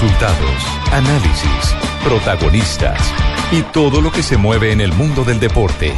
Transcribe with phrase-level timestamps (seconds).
[0.00, 2.98] Resultados, análisis, protagonistas
[3.52, 5.92] y todo lo que se mueve en el mundo del deporte.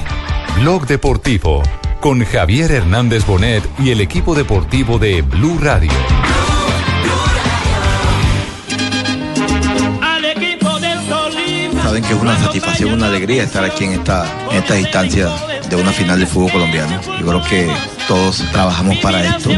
[0.57, 1.63] Blog Deportivo
[2.00, 5.92] con Javier Hernández Bonet y el equipo deportivo de Blue Radio.
[11.84, 15.29] Saben que es una satisfacción, una alegría estar aquí en esta, en esta instancia
[15.71, 17.00] de una final de fútbol colombiano.
[17.21, 17.71] Yo creo que
[18.09, 19.48] todos trabajamos para esto.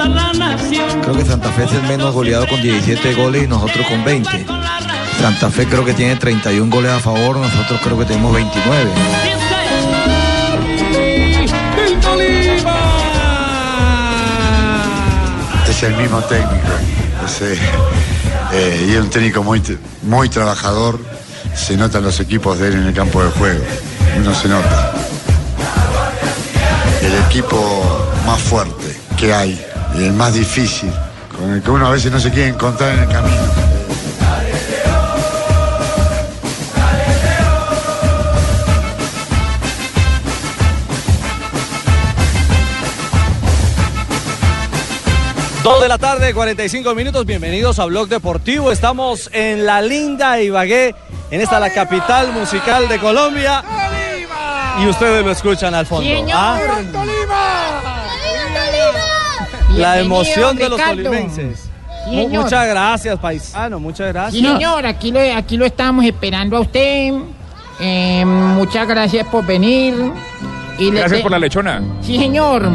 [0.00, 4.46] Creo que Santa Fe es el menos goleado con 17 goles y nosotros con 20.
[5.20, 8.90] Santa Fe creo que tiene 31 goles a favor, nosotros creo que tenemos 29.
[15.68, 16.54] Es el mismo técnico.
[17.26, 17.58] Es, eh,
[18.52, 19.62] eh, y es un técnico muy,
[20.02, 20.98] muy trabajador.
[21.54, 23.64] Se notan los equipos de él en el campo de juego.
[24.16, 24.94] Uno se nota.
[27.02, 29.69] El equipo más fuerte que hay
[30.00, 30.90] y el más difícil,
[31.36, 33.36] con el que uno a veces no se quiere encontrar en el camino.
[45.62, 47.26] Dos de la tarde, 45 minutos.
[47.26, 48.72] Bienvenidos a Blog Deportivo.
[48.72, 50.94] Estamos en la linda Ibagué,
[51.30, 53.62] en esta la capital musical de Colombia.
[54.80, 56.08] Y ustedes lo escuchan al fondo.
[56.32, 56.58] ¿ah?
[59.76, 61.14] La emoción de los señor.
[62.30, 63.78] Muchas gracias, paisano.
[63.78, 64.42] Muchas gracias.
[64.42, 67.12] Sí, señor, aquí lo, aquí lo estábamos esperando a usted.
[67.80, 69.94] Eh, muchas gracias por venir.
[70.78, 71.82] Y le Gracias te- por la lechona.
[72.00, 72.68] Sí, señor.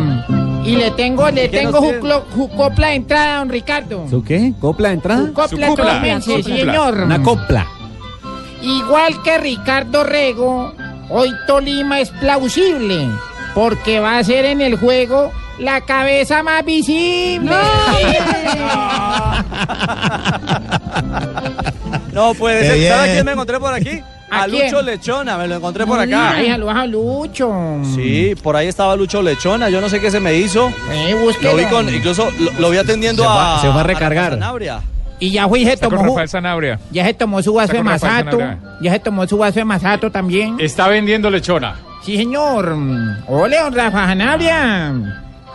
[0.63, 1.99] Y le tengo, le ¿Qué tengo su, tiene?
[1.99, 4.05] clo- su copla de entrada, don Ricardo.
[4.09, 4.53] ¿Su qué?
[4.59, 5.25] ¿Copla de entrada?
[5.25, 6.21] Su copla, su copla.
[6.43, 7.01] señor.
[7.01, 7.67] Una copla.
[8.61, 10.73] Igual que Ricardo Rego,
[11.09, 13.07] hoy Tolima es plausible,
[13.53, 17.52] porque va a ser en el juego la cabeza más visible.
[22.14, 22.89] No puede Qué ser.
[22.89, 23.14] ¿Sabe a bien.
[23.16, 24.02] quién me encontré por aquí?
[24.31, 24.66] ¿A quién?
[24.72, 26.31] Lucho Lechona, me lo encontré por acá.
[26.31, 27.53] Ay, saludos a Lucho.
[27.94, 29.69] Sí, por ahí estaba Lucho Lechona.
[29.69, 30.72] Yo no sé qué se me hizo.
[30.91, 33.31] Eh, Lo vi con, incluso lo, lo vi atendiendo Se a.
[33.34, 34.31] va- se va a recargar.
[34.31, 34.81] Sanabria.
[35.19, 36.79] Y ya fui, se Está con tomó, Rafael Sanabria.
[36.91, 38.38] ya se tomó su vaso de masato.
[38.81, 40.58] Ya se tomó su vaso de masato también.
[40.59, 41.75] Está vendiendo lechona.
[42.03, 42.75] Sí, señor.
[43.28, 44.94] Ole, don Rafa Sanabria.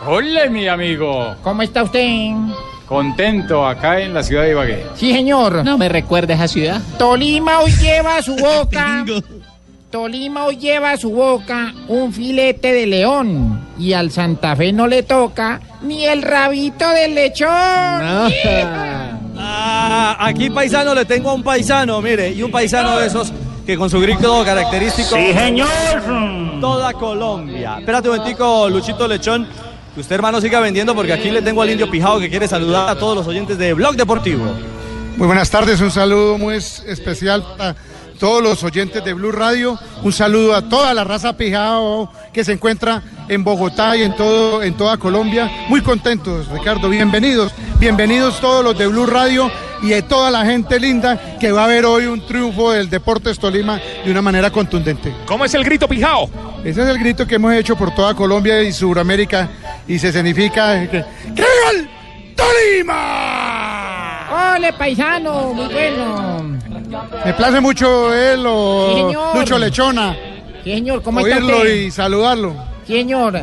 [0.07, 1.35] Hola, mi amigo.
[1.43, 2.31] ¿Cómo está usted?
[2.87, 4.87] Contento acá en la ciudad de Ibagué.
[4.95, 5.65] Sí, señor.
[5.65, 6.81] No me recuerda esa ciudad.
[6.99, 9.05] Tolima hoy lleva a su boca.
[9.91, 13.69] Tolima hoy lleva a su boca un filete de león.
[13.79, 17.51] Y al Santa Fe no le toca ni el rabito del lechón.
[19.43, 23.33] Ah, aquí paisano le tengo a un paisano, mire, y un paisano de esos
[23.65, 25.17] que con su grito característico.
[25.17, 25.67] Sí, señor.
[26.61, 27.77] Toda Colombia.
[27.79, 29.49] Espérate un momentico, Luchito Lechón.
[30.01, 32.97] Usted, hermano, siga vendiendo porque aquí le tengo al indio Pijao que quiere saludar a
[32.99, 34.45] todos los oyentes de Blog Deportivo.
[35.17, 37.77] Muy buenas tardes, un saludo muy es- especial para
[38.19, 42.53] todos los oyentes de Blue Radio, un saludo a toda la raza Pijao que se
[42.53, 45.51] encuentra en Bogotá y en todo en toda Colombia.
[45.69, 49.51] Muy contentos, Ricardo, bienvenidos, bienvenidos todos los de Blue Radio
[49.83, 53.39] y de toda la gente linda que va a ver hoy un triunfo del Deportes
[53.39, 55.13] Tolima de una manera contundente.
[55.27, 56.29] ¿Cómo es el grito pijao?
[56.65, 59.49] Ese es el grito que hemos hecho por toda Colombia y Sudamérica
[59.89, 61.05] y se significa que
[61.35, 61.89] ¡Que viva el
[63.11, 64.55] Tolima!
[64.57, 66.43] Ole, paisano, muy bueno.
[67.25, 69.37] Me place mucho él o Sí, señor.
[69.37, 70.17] Lucho Lechona,
[70.65, 71.75] Sí, señor, ¿cómo está oírlo usted?
[71.75, 72.55] y saludarlo.
[72.87, 73.41] Sí, Señor,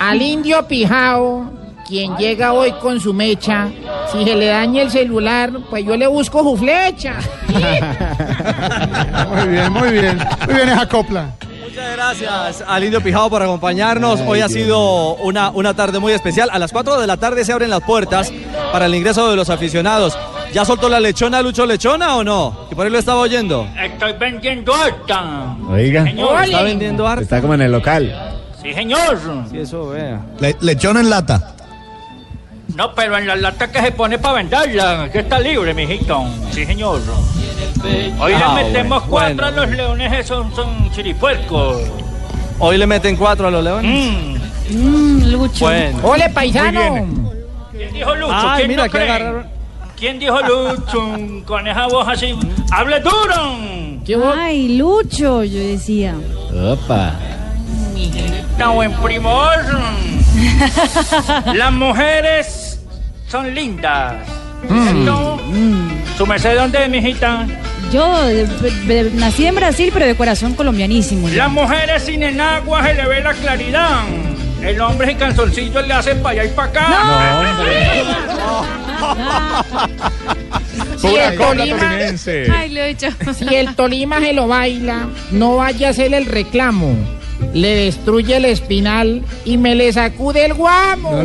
[0.00, 1.50] al indio Pijao,
[1.86, 3.68] quien llega hoy con su mecha,
[4.10, 7.16] si se le daña el celular, pues yo le busco su flecha.
[9.28, 10.18] Muy bien, muy bien.
[10.46, 11.30] Muy bien esa copla.
[11.62, 14.20] Muchas gracias al Indio Pijao por acompañarnos.
[14.26, 16.48] Hoy ha sido una, una tarde muy especial.
[16.52, 18.32] A las 4 de la tarde se abren las puertas
[18.72, 20.16] para el ingreso de los aficionados.
[20.52, 22.66] ¿Ya soltó la lechona Lucho Lechona o no?
[22.68, 23.66] Que por ahí lo estaba oyendo.
[23.82, 25.56] Estoy vendiendo harta.
[25.68, 26.44] Oiga, Señor.
[26.44, 27.24] Está vendiendo arte.
[27.24, 28.34] está como en el local.
[28.62, 29.18] Sí, señor.
[29.50, 30.20] Sí, eso vea.
[30.60, 31.53] lechón en lata.
[32.74, 36.24] No, pero en la lata que se pone para venderla, que está libre, mijito.
[36.50, 37.00] Sí, señor.
[38.18, 39.62] Hoy Ah, le metemos bueno, cuatro bueno.
[39.62, 41.82] a los leones, esos son chiripuercos.
[42.58, 44.12] Hoy le meten cuatro a los leones.
[44.70, 45.48] Mm.
[45.60, 45.98] Bueno.
[46.02, 47.06] Ole, paisano.
[47.70, 48.32] ¿Quién dijo Lucho?
[48.32, 49.10] Ay, ¿Quién mira, no que cree?
[49.10, 49.46] agarraron.
[49.96, 52.34] ¿Quién dijo Lucho con esa voz así?
[52.72, 54.34] ¡Hable duro!
[54.36, 56.14] Ay, Lucho, yo decía.
[56.72, 57.12] Opa.
[57.96, 59.52] Está buen primor.
[61.54, 62.63] Las mujeres
[63.28, 64.14] son lindas.
[64.68, 65.40] ¿Cierto?
[66.16, 67.46] ¿Su merced dónde es, mijita?
[67.92, 71.28] Yo de- de- nací en Brasil, pero de corazón colombianísimo.
[71.28, 74.00] Las mujeres sin enagua se le ve la claridad.
[74.62, 76.88] El hombre sin calzoncillo le hace para allá y para acá.
[80.98, 81.90] Si Pura el, Tolima.
[82.56, 83.08] Ay, Lucho.
[83.34, 86.96] si el Tolima se lo baila, no vaya a hacer el reclamo.
[87.52, 91.10] Le destruye el espinal y me le sacude el guamo.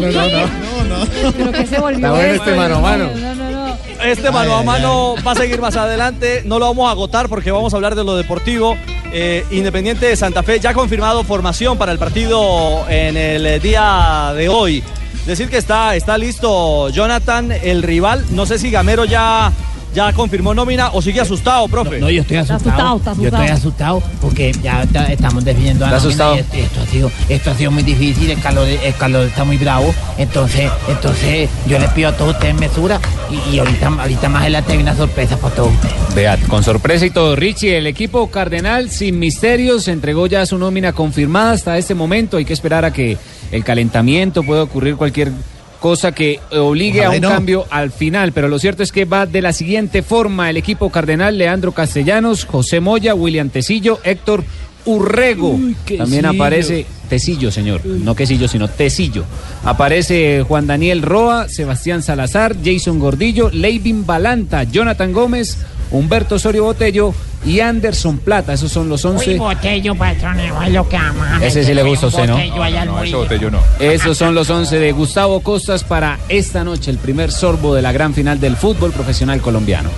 [1.38, 3.10] Pero que se volvió Está bueno esto, este mano a mano.
[3.16, 3.78] No, no, no.
[4.04, 6.44] Este mano a mano va a seguir más adelante.
[6.46, 8.78] No lo vamos a agotar porque vamos a hablar de lo deportivo.
[9.12, 14.34] Eh, Independiente de Santa Fe ya ha confirmado formación para el partido en el día
[14.36, 14.84] de hoy.
[15.26, 18.26] Decir que está, está listo Jonathan, el rival.
[18.32, 19.52] No sé si Gamero ya,
[19.94, 22.00] ya confirmó nómina o sigue asustado, profe.
[22.00, 22.78] No, yo estoy Está asustado.
[22.96, 23.98] asustado, está Yo estoy asustado.
[23.98, 26.36] asustado porque ya está- estamos definiendo a la ¿Está nómina asustado?
[26.36, 29.44] y Esto, esto ha sido, esto ha sido muy difícil, el calor, el calor está
[29.44, 29.94] muy bravo.
[30.18, 33.00] Entonces, entonces yo les pido a todos ustedes mesura
[33.32, 35.96] y, y ahorita, ahorita más adelante hay una sorpresa para todos ustedes.
[36.16, 40.94] Vea, con sorpresa y todo, Richie, el equipo cardenal sin misterios entregó ya su nómina
[40.94, 42.38] confirmada hasta este momento.
[42.38, 43.18] Hay que esperar a que
[43.52, 45.32] el calentamiento pueda ocurrir cualquier
[45.80, 47.30] cosa que obligue Ojalá a un no.
[47.30, 48.32] cambio al final.
[48.32, 52.46] Pero lo cierto es que va de la siguiente forma el equipo cardenal: Leandro Castellanos,
[52.46, 54.44] José Moya, William Tecillo, Héctor
[54.86, 55.60] Urrego.
[55.98, 57.86] También aparece Tecillo, señor.
[57.86, 59.24] No quesillo, sino Tecillo.
[59.64, 65.58] Aparece Juan Daniel Roa, Sebastián Salazar, Jason Gordillo, Leivin Balanta, Jonathan Gómez,
[65.92, 67.14] Humberto Osorio Botello
[67.46, 68.54] y Anderson Plata.
[68.54, 69.38] Esos son los Uy, 11.
[69.38, 72.38] botello, patrón, es lo que vamos a Ese sí le gusta a usted, ¿no?
[72.86, 73.60] No, eso botello no.
[73.80, 77.92] Esos son los 11 de Gustavo Costas para esta noche, el primer sorbo de la
[77.92, 79.90] gran final del fútbol profesional colombiano.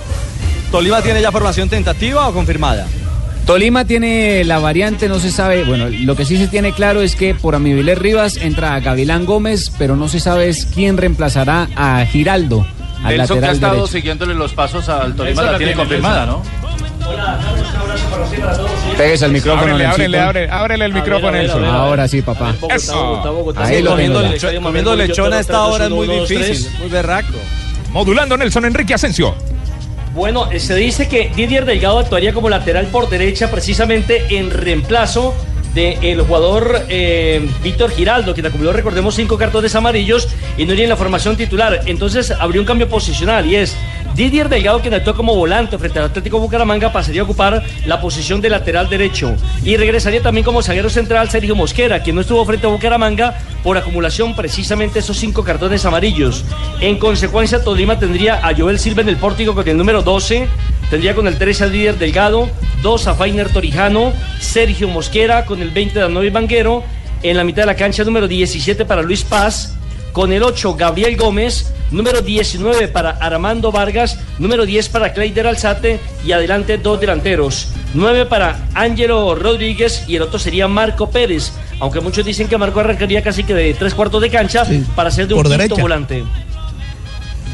[0.70, 2.86] ¿Tolima tiene ya formación tentativa o confirmada?
[3.46, 7.16] Tolima tiene la variante, no se sabe, bueno, lo que sí se tiene claro es
[7.16, 12.04] que por Amibiler Rivas entra Gavilán Gómez, pero no se sabe es quién reemplazará a
[12.06, 13.92] Giraldo, al Nelson que ha estado derecho.
[13.92, 16.42] siguiéndole los pasos al Tolima la la tiene confirmada, ¿no?
[18.96, 21.64] Pégese al micrófono, Ábrele, ábrele, ábrele, ábrele el micrófono, Nelson.
[21.64, 22.54] Ahora sí, papá.
[22.74, 23.22] Eso.
[23.56, 27.34] Ahí lo comiendo, lecho- comiendo lechona a esta hora es muy difícil, muy berraco.
[27.90, 29.34] Modulando Nelson Enrique Asensio.
[30.14, 35.34] Bueno, eh, se dice que Didier Delgado actuaría como lateral por derecha precisamente en reemplazo
[35.74, 40.28] del jugador eh, Víctor Giraldo, quien acumuló, recordemos, cinco cartones amarillos
[40.58, 41.80] y no iría en la formación titular.
[41.86, 43.76] Entonces habría un cambio posicional y es
[44.14, 48.42] Didier Delgado, quien actuó como volante frente al Atlético Bucaramanga, pasaría a ocupar la posición
[48.42, 49.34] de lateral derecho.
[49.64, 53.78] Y regresaría también como zaguero central Sergio Mosquera, quien no estuvo frente a Bucaramanga por
[53.78, 56.44] acumulación precisamente esos cinco cartones amarillos.
[56.80, 60.46] En consecuencia, Tolima tendría a Joel Silva en el pórtico con el número 12,
[60.92, 62.50] tendría con el 13 al líder Delgado,
[62.82, 66.84] 2 a Fainer Torijano, Sergio Mosquera con el 20 de Anoy Banguero,
[67.22, 69.74] en la mitad de la cancha número 17 para Luis Paz,
[70.12, 75.98] con el 8 Gabriel Gómez, número 19 para Armando Vargas, número 10 para Cleider Alzate
[76.26, 77.68] y adelante dos delanteros.
[77.94, 82.80] 9 para Ángelo Rodríguez y el otro sería Marco Pérez, aunque muchos dicen que Marco
[82.80, 85.80] arrancaría casi que de tres cuartos de cancha para ser de un quinto derecha.
[85.80, 86.22] volante.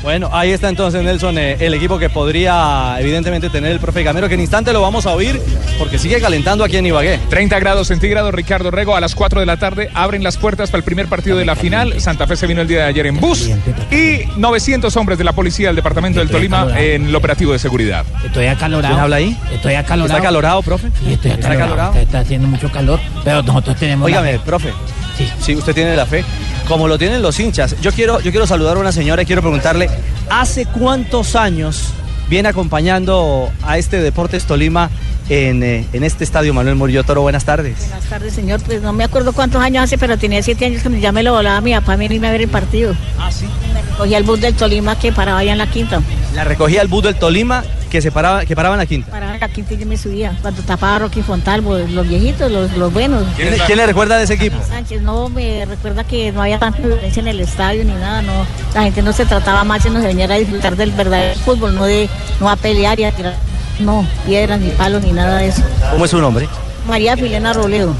[0.02, 4.28] Bueno, ahí está entonces Nelson, eh, el equipo que podría evidentemente tener el profe Gamero,
[4.28, 5.40] que en instante lo vamos a oír
[5.78, 7.18] porque sigue calentando aquí en Ibagué.
[7.28, 8.94] 30 grados centígrados, Ricardo Rego.
[8.96, 11.56] A las 4 de la tarde abren las puertas para el primer partido de la
[11.56, 12.00] final.
[12.00, 13.50] Santa Fe se vino el día de ayer en bus.
[13.90, 18.04] Y 900 hombres de la policía del departamento del Tolima en el operativo de seguridad.
[18.24, 18.94] Estoy acalorado.
[18.94, 19.36] ¿Quién habla ahí?
[19.52, 20.16] Estoy acalorado.
[20.16, 20.88] ¿Está calorado, profe?
[21.04, 21.64] Sí, estoy ¿Está acalorado.
[21.64, 21.90] acalorado?
[21.92, 24.06] Está, está haciendo mucho calor, pero nosotros tenemos.
[24.06, 24.72] Óigame, profe.
[25.16, 25.28] Sí.
[25.40, 26.24] Sí, usted tiene la fe.
[26.68, 27.80] Como lo tienen los hinchas.
[27.80, 29.88] Yo quiero, yo quiero saludar a una señora y quiero preguntarle,
[30.28, 31.94] ¿hace cuántos años
[32.28, 34.90] viene acompañando a este Deportes Tolima
[35.28, 37.22] en, eh, en este estadio Manuel Murillo Toro?
[37.22, 37.78] Buenas tardes.
[37.80, 38.60] Buenas tardes, señor.
[38.60, 41.32] Pues no me acuerdo cuántos años hace, pero tenía siete años que ya me lo
[41.32, 42.94] volaba mi papá a irme a ver el partido.
[43.18, 43.46] Ah, sí.
[43.72, 46.00] Me recogía el bus del Tolima que paraba allá en la quinta.
[46.34, 49.10] La recogía el bus del Tolima que se paraba, que paraba en la quinta.
[49.10, 50.36] Paraba en la quinta y yo me subía.
[50.42, 53.24] Cuando tapaba Rocky Fontalvo, los viejitos, los, los buenos.
[53.36, 54.56] ¿Quién, quién le recuerda de ese equipo?
[54.66, 58.46] Sánchez, no, me recuerda que no había tanta violencia en el estadio ni nada, no.
[58.74, 61.84] La gente no se trataba mal, sino se venía a disfrutar del verdadero fútbol, no
[61.84, 62.08] de
[62.40, 63.34] no a pelear y a tirar,
[63.80, 65.62] no, piedras ni palos ni nada de eso.
[65.90, 66.48] ¿Cómo es su nombre?
[66.88, 67.94] María Filena Robledo.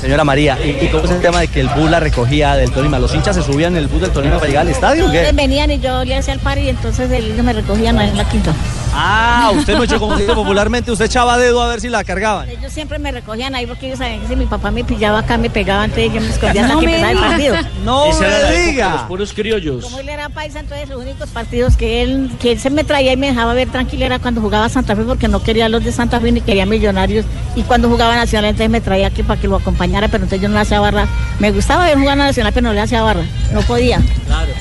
[0.00, 2.70] Señora María, ¿y, y cómo es el tema de que el bus la recogía del
[2.70, 2.98] Tolima?
[2.98, 5.30] ¿Los hinchas se subían en el bus del Tolima para llegar al estadio o qué?
[5.32, 8.52] Venían y yo le hacía el par y entonces ellos me recogían en la quinta.
[8.94, 12.48] Ah, usted mucho como dice popularmente, usted echaba dedo a ver si la cargaban.
[12.48, 15.38] Ellos siempre me recogían ahí porque ellos sabían que si mi papá me pillaba acá
[15.38, 17.28] me pegaba, entonces yo me escondía hasta No que me empezaba el diga.
[17.62, 17.72] partido.
[17.84, 19.08] No Esa me de los diga.
[19.08, 19.84] puros criollos.
[19.84, 23.12] Como él era paisa, entonces los únicos partidos que él, que él se me traía
[23.12, 25.92] y me dejaba ver tranquila era cuando jugaba Santa Fe porque no quería los de
[25.92, 27.24] Santa Fe ni quería Millonarios.
[27.54, 30.48] Y cuando jugaba Nacional entonces me traía aquí para que lo acompañara, pero entonces yo
[30.48, 31.06] no le hacía barra.
[31.38, 33.22] Me gustaba ver jugar a Nacional, pero no le hacía barra.
[33.52, 34.00] No podía.
[34.26, 34.52] Claro.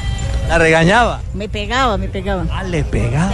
[0.48, 1.22] La regañaba.
[1.34, 2.46] Me pegaba, me pegaba.
[2.52, 3.34] Ah, le pegaba.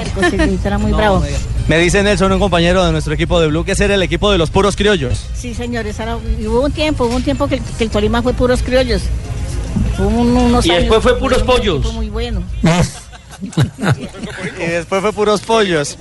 [0.64, 1.24] Era muy No, bravo.
[1.68, 4.32] me dice Nelson, un compañero de nuestro equipo de Blue, que ese era el equipo
[4.32, 5.26] de los puros criollos.
[5.34, 8.22] Sí, señores, era- y hubo un tiempo, hubo un tiempo que, el- que el Tolima
[8.22, 9.02] fue puros criollos.
[10.00, 11.94] Hubo un- unos Y años después fue puros pollos.
[11.94, 12.42] Muy bueno.
[14.58, 15.98] después fue puros pollos.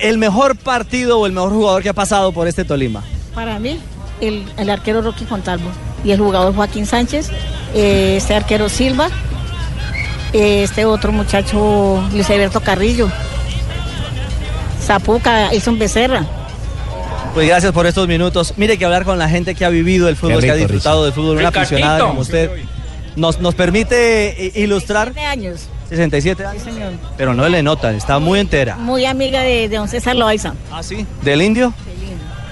[0.00, 3.02] El mejor partido o el mejor jugador que ha pasado por este Tolima.
[3.38, 3.78] Para mí,
[4.20, 5.70] el, el arquero Rocky Fontalvo
[6.02, 7.30] y el jugador Joaquín Sánchez,
[7.72, 9.10] eh, este arquero Silva,
[10.32, 13.08] eh, este otro muchacho Luis Alberto Carrillo,
[14.84, 16.26] Zapuca, Ilson Becerra.
[17.32, 18.54] Pues gracias por estos minutos.
[18.56, 21.12] Mire que hablar con la gente que ha vivido el fútbol, que ha disfrutado del
[21.12, 22.50] fútbol, una aficionada como usted,
[23.14, 25.68] nos, nos permite ilustrar 67 años.
[25.90, 26.62] 67 años.
[26.64, 26.92] Sí, señor.
[27.16, 28.74] Pero no le notan, está muy entera.
[28.74, 30.54] Muy amiga de, de don César Loaiza.
[30.72, 31.06] ¿Ah, sí?
[31.22, 31.72] ¿Del indio?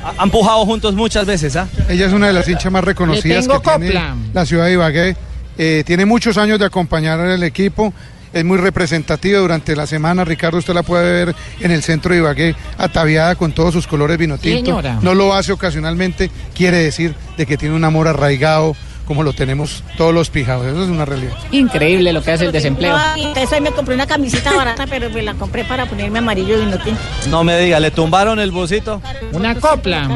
[0.07, 1.69] Ha- Han pujado juntos muchas veces, ¿ah?
[1.89, 4.01] Ella es una de las hinchas más reconocidas que tiene
[4.33, 5.17] la ciudad de Ibagué.
[5.59, 7.93] Eh, tiene muchos años de acompañar al equipo.
[8.33, 10.25] Es muy representativa durante la semana.
[10.25, 14.19] Ricardo, usted la puede ver en el centro de Ibagué, ataviada con todos sus colores
[14.19, 14.67] vino Sí, tinto.
[14.67, 14.99] señora.
[15.01, 19.83] no lo hace ocasionalmente, quiere decir de que tiene un amor arraigado como lo tenemos
[19.97, 20.67] todos los pijados.
[20.67, 21.33] Eso es una realidad.
[21.53, 22.97] Increíble lo que hace el desempleo.
[22.97, 26.19] No, y entonces hoy me compré una camisita barata, pero me la compré para ponerme
[26.19, 27.01] amarillo y no tinto.
[27.29, 29.01] No me diga, ¿le tumbaron el busito?
[29.33, 30.09] Una copla.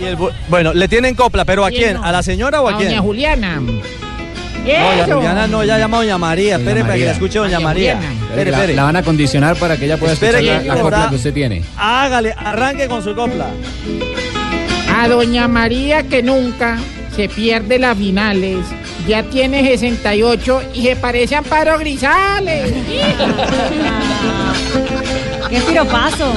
[0.00, 1.96] Y el bu- bueno, le tienen copla, pero ¿a quién?
[1.98, 2.88] ¿A la señora o a, A quién?
[2.90, 3.60] doña Juliana.
[3.60, 3.82] No.
[5.16, 6.56] Juliana no, ya llama a doña María.
[6.56, 7.92] Doña Espere para que la escuche doña Doña María.
[8.30, 8.74] Espere, la, espere.
[8.76, 11.16] la van a condicionar para que ella pueda Espere escuchar la, que la copla que
[11.16, 11.62] usted tiene.
[11.76, 13.46] Hágale, arranque con su copla.
[14.96, 16.78] A doña María que nunca
[17.14, 18.66] se pierde las finales.
[19.06, 22.72] Ya tiene 68 y se parece a Amparo Grisales.
[25.50, 26.32] ¡Qué piropazo!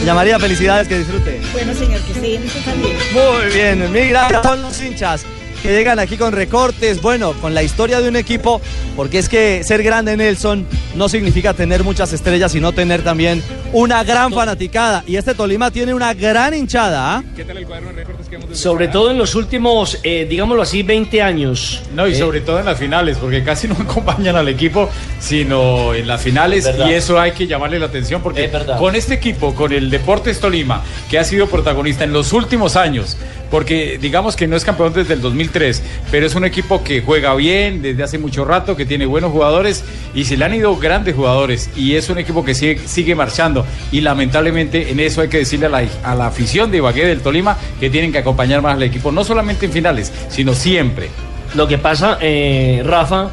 [0.00, 1.40] Doña María, felicidades, que disfrute.
[1.52, 2.96] Bueno, señor, que usted también.
[3.12, 4.42] Muy bien, mil gracias.
[4.42, 5.24] Son los hinchas
[5.62, 8.60] que llegan aquí con recortes, bueno, con la historia de un equipo,
[8.96, 14.02] porque es que ser grande, Nelson, no significa tener muchas estrellas, sino tener también una
[14.04, 15.04] gran fanaticada.
[15.06, 17.24] Y este Tolima tiene una gran hinchada, ¿ah?
[17.36, 20.62] ¿Qué tal el cuaderno de recortes que hemos Sobre todo en los últimos, eh, digámoslo
[20.62, 21.82] así, 20 años.
[21.94, 24.88] No, y Eh, sobre todo en las finales, porque casi no acompañan al equipo,
[25.20, 29.54] sino en las finales, y eso hay que llamarle la atención, porque con este equipo,
[29.54, 33.16] con el Deportes Tolima, que ha sido protagonista en los últimos años,
[33.50, 37.34] porque digamos que no es campeón desde el 2003, pero es un equipo que juega
[37.34, 41.14] bien desde hace mucho rato, que tiene buenos jugadores, y se le han ido grandes
[41.14, 45.38] jugadores, y es un equipo que sigue, sigue marchando, y lamentablemente en eso hay que
[45.38, 48.74] decirle a la, a la afición de Ibagué del Tolima que tienen que acompañar más
[48.74, 51.08] al equipo, no solamente en finales, sino siempre.
[51.54, 53.30] Lo que pasa, eh, Rafa,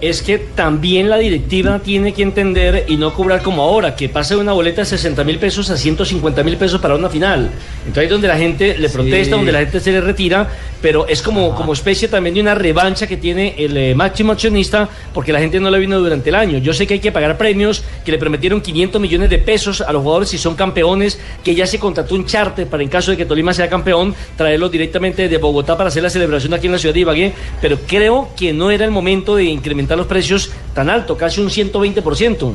[0.00, 4.34] es que también la directiva tiene que entender y no cobrar como ahora, que pasa
[4.34, 7.50] de una boleta de 60 mil pesos a 150 mil pesos para una final.
[7.80, 10.48] Entonces ahí es donde la gente le protesta, donde la gente se le retira,
[10.80, 14.88] pero es como, como especie también de una revancha que tiene el eh, máximo accionista
[15.12, 16.58] porque la gente no le vino durante el año.
[16.58, 19.92] Yo sé que hay que pagar premios, que le prometieron 500 millones de pesos a
[19.92, 23.16] los jugadores si son campeones, que ya se contrató un charter para en caso de
[23.16, 26.78] que Tolima sea campeón, traerlos directamente de Bogotá para hacer la celebración aquí en la
[26.78, 30.88] ciudad de Ibagué, pero creo que no era el momento de incrementar los precios tan
[30.90, 32.52] alto, casi un 120%.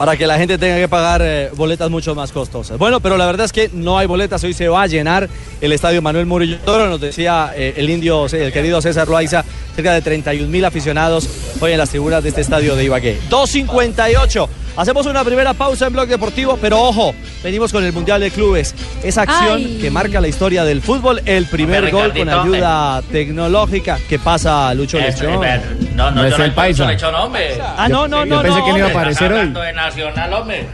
[0.00, 2.78] Para que la gente tenga que pagar eh, boletas mucho más costosas.
[2.78, 5.28] Bueno, pero la verdad es que no hay boletas, hoy se va a llenar
[5.60, 9.44] el estadio Manuel Murillo Toro, nos decía eh, el indio, el querido César Loaiza,
[9.76, 11.28] cerca de 31 mil aficionados
[11.60, 13.18] hoy en las tribunas de este estadio de Ibagué.
[13.28, 18.30] 2.58, hacemos una primera pausa en Blog Deportivo, pero ojo, venimos con el Mundial de
[18.30, 19.78] Clubes, esa acción Ay.
[19.80, 24.72] que marca la historia del fútbol, el primer Hombre, gol con ayuda tecnológica que pasa
[24.74, 25.44] Lucho Lechón.
[25.44, 25.60] eh,
[25.94, 26.90] No, no, No yo es no el paisa.
[26.90, 27.58] he hecho nombre.
[27.60, 29.00] Ah, no, no, Yo no, pensé no, que no iba a hombre.
[29.00, 29.38] aparecer Estás hoy.
[29.38, 30.66] hablando de Nacional, hombre.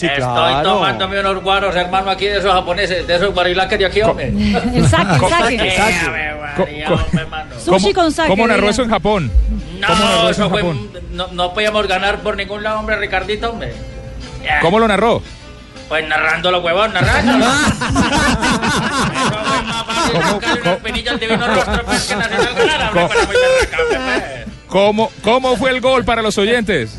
[0.00, 0.62] Sí, Estoy claro.
[0.62, 4.28] tomándome unos guaros, hermano, aquí de esos japoneses, de esos barilacas de aquí, hombre.
[4.28, 5.26] El saque,
[5.56, 6.30] el saque.
[7.62, 8.30] Sushi con saque.
[8.30, 9.30] ¿Cómo narró eso en Japón?
[9.86, 10.90] ¿Cómo narró No, eso eso en fue, Japón?
[11.12, 13.74] no, no podíamos ganar por ningún lado, hombre, Ricardito, hombre.
[14.62, 15.22] ¿Cómo lo narró?
[15.90, 17.44] Pues narrándolo, huevón, narrándolo.
[17.50, 17.74] Eso
[19.44, 23.08] fue más fácil sacarle una espinilla al divino rostro, pues, que Nacional ganara, hombre, ¿Cómo?
[23.08, 24.22] para muy berraca, hombre, pues.
[24.68, 26.98] ¿Cómo, ¿Cómo fue el gol para los oyentes?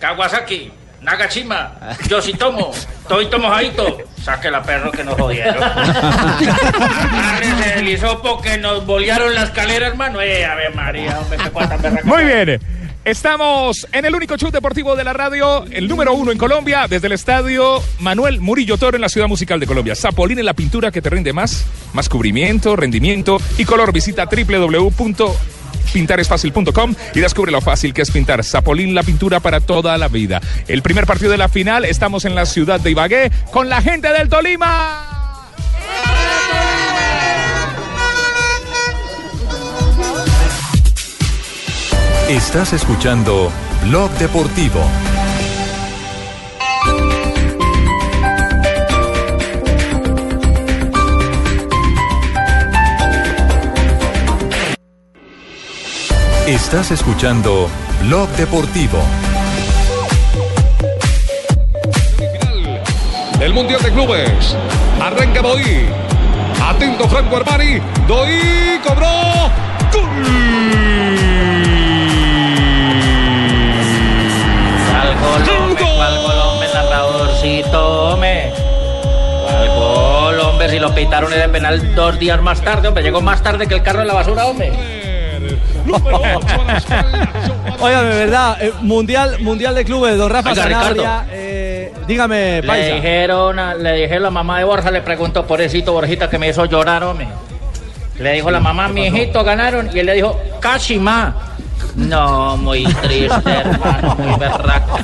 [0.00, 0.72] Kawasaki,
[1.04, 1.72] Nagashima,
[2.08, 2.72] Yoshitomo,
[3.06, 3.98] Toito Mojadito.
[4.22, 5.62] Saque la perro que nos jodieron.
[5.62, 10.22] Agárrese el hisopo que nos bolearon la escalera, hermano.
[10.22, 12.04] Eh, ave María, hombre, qué berracas.
[12.04, 12.58] Muy bien.
[13.04, 17.08] Estamos en el único show deportivo de la radio, el número uno en Colombia, desde
[17.08, 19.94] el estadio Manuel Murillo Toro en la ciudad musical de Colombia.
[19.94, 23.92] Zapolín en la pintura que te rinde más, más cubrimiento, rendimiento y color.
[23.92, 24.26] Visita
[25.84, 28.44] www.pintaresfacil.com y descubre lo fácil que es pintar.
[28.44, 30.40] Zapolín la pintura para toda la vida.
[30.68, 34.12] El primer partido de la final, estamos en la ciudad de Ibagué con la gente
[34.12, 35.10] del Tolima.
[42.28, 44.80] Estás escuchando Blog Deportivo.
[56.46, 57.70] Estás escuchando
[58.02, 58.98] Blog Deportivo.
[63.40, 64.54] El Mundial de Clubes.
[65.00, 65.86] Arranca Doí.
[66.62, 67.80] Atento Franco Armani.
[68.06, 69.06] Doí cobró.
[74.90, 75.76] ¿Cuál gol?
[75.96, 76.18] ¿Cuál
[79.74, 80.68] gol, hombre.
[80.68, 83.02] Si lo pitaron en el penal dos días más tarde, hombre.
[83.02, 84.93] Llegó más tarde que el carro en la basura, hombre.
[87.80, 88.56] Óigame, ¿verdad?
[88.60, 90.90] Eh, mundial, mundial de clubes, don Rafa Sanabria.
[90.92, 91.24] Ricardo.
[91.32, 92.94] eh, dígame, Le Paisa.
[92.94, 96.64] dijeron, a- le dijeron la mamá de Borja, le preguntó, pobrecito Borjita, que me hizo
[96.66, 97.28] llorar, hombre.
[98.18, 99.90] Le dijo la mamá, mi hijito, ganaron.
[99.94, 101.34] Y él le dijo, casi más.
[101.96, 104.98] No, muy triste, hermano, muy berraco.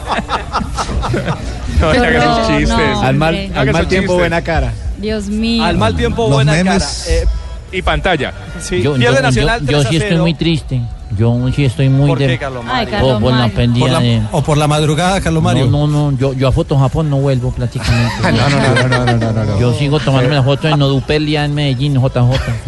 [1.80, 2.98] No, ya hagan sus chistes.
[3.02, 4.18] Al mal, al mal tiempo, chistes.
[4.18, 4.72] buena cara.
[4.98, 5.64] Dios mío.
[5.64, 7.04] Al mal tiempo, Los buena memes.
[7.04, 7.16] cara.
[7.16, 7.26] Eh,
[7.72, 8.32] Y pantalla.
[8.60, 10.22] sí, Yo, pierde yo- Nacional yo- yo 3 a sí estoy 0.
[10.22, 10.80] muy triste.
[11.16, 13.98] Yo sí estoy muy ¿Por de- qué, Carlos Ay, por, Carlos por la Por la-
[14.00, 15.66] de- o por la madrugada, Carlos Mario.
[15.66, 18.14] No, no, no, yo, yo a Foto Japón no vuelvo prácticamente.
[18.30, 19.60] No, no, no, no, no, no, no, no.
[19.60, 22.20] Yo sigo tomándome la foto en Nodupelia en Medellín, JJ.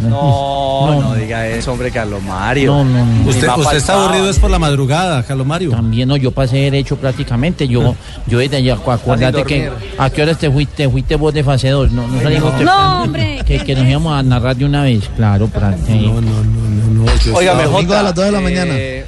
[0.09, 2.73] No, no, diga eso, hombre, Carlos Mario.
[2.73, 3.31] No, no, no.
[3.31, 5.71] Usted, usted está aburrido es por la madrugada, Carlos Mario.
[5.71, 7.69] También no, yo pasé derecho prácticamente.
[7.69, 7.95] Yo,
[8.27, 11.69] yo desde allá, acu- acuérdate que a qué horas te fuiste, fuiste vos de fase
[11.71, 13.41] 2, no, no salimos No, hombre.
[13.47, 16.23] Que, que nos íbamos a narrar de una vez, claro, para No, no, no,
[17.31, 18.75] Óigame, estaba- Jota, a las dos de la mañana.
[18.77, 19.07] eh,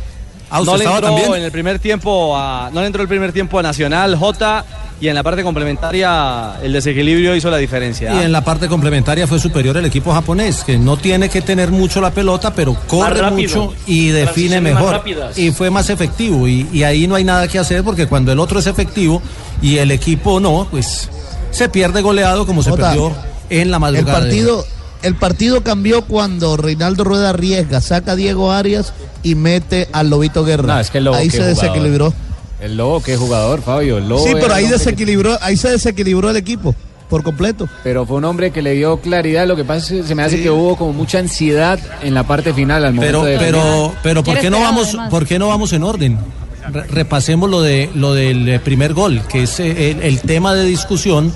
[0.50, 1.34] Ah, ¿usted no le entró también?
[1.34, 4.64] en el primer tiempo a, no le entró el primer tiempo a Nacional, J,
[5.00, 8.14] y en la parte complementaria el desequilibrio hizo la diferencia.
[8.14, 11.70] Y en la parte complementaria fue superior el equipo japonés, que no tiene que tener
[11.72, 13.62] mucho la pelota, pero corre rápido.
[13.66, 15.02] mucho y define mejor.
[15.36, 16.46] Y fue más efectivo.
[16.46, 19.20] Y, y ahí no hay nada que hacer porque cuando el otro es efectivo
[19.60, 21.08] y el equipo no, pues
[21.50, 23.12] se pierde goleado como se perdió
[23.50, 24.18] en la El madrugada.
[24.20, 24.64] de partido.
[25.04, 28.92] El partido cambió cuando Reinaldo Rueda arriesga, saca a Diego Arias
[29.22, 30.74] y mete al Lobito Guerra.
[30.74, 31.56] No, es que el Lobo, ahí se jugador.
[31.56, 32.14] desequilibró.
[32.60, 33.98] El Lobo, qué jugador, Fabio.
[33.98, 36.74] El Lobo Sí, pero ahí que- desequilibró, ahí se desequilibró el equipo
[37.10, 37.68] por completo.
[37.82, 39.46] Pero fue un hombre que le dio claridad.
[39.46, 40.42] Lo que pasa es que se me hace Sí.
[40.42, 44.24] que hubo como mucha ansiedad en la parte final al momento Pero, de pero, pero,
[44.24, 45.10] ¿por qué no vamos, además.
[45.10, 46.18] por qué no vamos en orden?
[46.72, 50.54] Re- repasemos lo de lo del eh, primer gol, que es eh, el, el tema
[50.54, 51.30] de discusión,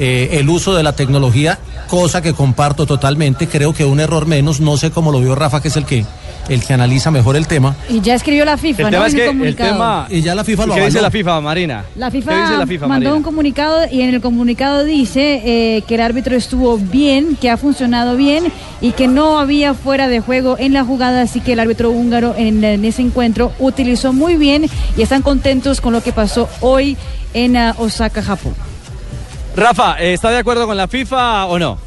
[0.00, 3.48] eh, el uso de la tecnología, cosa que comparto totalmente.
[3.48, 4.60] Creo que un error menos.
[4.60, 6.04] No sé cómo lo vio Rafa, que es el que
[6.48, 7.74] el que analiza mejor el tema.
[7.88, 8.90] Y ya escribió la FIFA, el ¿no?
[8.90, 10.06] tema es que el tema...
[10.10, 11.84] Y ya la FIFA ¿Y lo ¿Qué dice la FIFA, Marina?
[11.96, 13.14] La FIFA, ¿Qué dice la FIFA, mandó Marina?
[13.14, 17.56] un comunicado y en el comunicado dice eh, que el árbitro estuvo bien, que ha
[17.56, 18.44] funcionado bien
[18.80, 22.34] y que no había fuera de juego en la jugada, así que el árbitro húngaro
[22.36, 26.96] en, en ese encuentro utilizó muy bien y están contentos con lo que pasó hoy
[27.34, 28.54] en ah, Osaka, Japón.
[29.56, 31.78] Rafa, ¿está de acuerdo con la FIFA o no?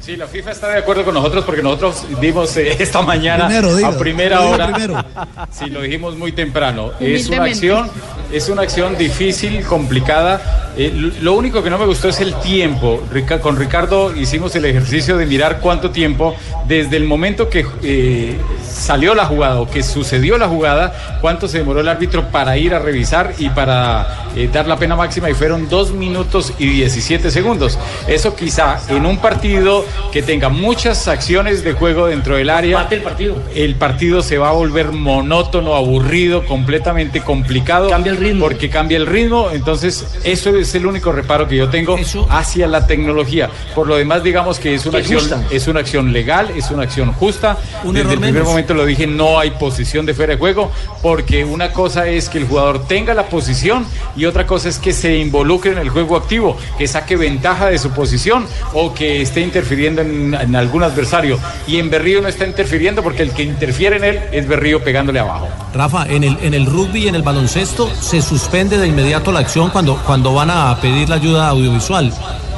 [0.00, 3.86] Sí, la FIFA está de acuerdo con nosotros porque nosotros dimos eh, esta mañana Primero,
[3.86, 4.72] a primera hora.
[4.72, 5.04] primero.
[5.50, 6.92] Sí, lo dijimos muy temprano.
[7.00, 7.90] Es una acción,
[8.32, 10.72] es una acción difícil, complicada.
[10.76, 13.02] Eh, lo- lo único que no me gustó es el tiempo.
[13.12, 16.34] Rica- con Ricardo hicimos el ejercicio de mirar cuánto tiempo
[16.66, 21.58] desde el momento que eh, salió la jugada o que sucedió la jugada, cuánto se
[21.58, 25.34] demoró el árbitro para ir a revisar y para eh, dar la pena máxima y
[25.34, 27.78] fueron dos minutos y 17 segundos.
[28.06, 33.02] Eso quizá en un partido que tenga muchas acciones de juego dentro del área, el
[33.02, 33.36] partido.
[33.54, 37.88] el partido se va a volver monótono, aburrido, completamente complicado.
[37.90, 38.40] Cambia el ritmo.
[38.40, 41.96] Porque cambia el ritmo, entonces eso es el único reparo que yo tengo
[42.28, 43.50] hacia la tecnología.
[43.74, 46.82] Por lo demás, digamos que es una Que acción, es una acción legal, es una
[46.84, 47.58] acción justa.
[47.84, 48.48] Un Desde el primer menos.
[48.48, 50.70] momento lo dije, no hay posición de fuera de juego,
[51.02, 54.92] porque una cosa es que el jugador tenga la posición y otra cosa es que
[54.92, 59.40] se involucre en el juego activo, que saque ventaja de su posición o que esté
[59.40, 61.38] interfiriendo en, en algún adversario.
[61.66, 65.20] Y en Berrío no está interfiriendo porque el que interfiere en él es Berrío pegándole
[65.20, 65.48] abajo.
[65.74, 69.40] Rafa, en el, en el rugby y en el baloncesto se suspende de inmediato la
[69.40, 72.12] acción cuando, cuando van a pedir la ayuda audiovisual.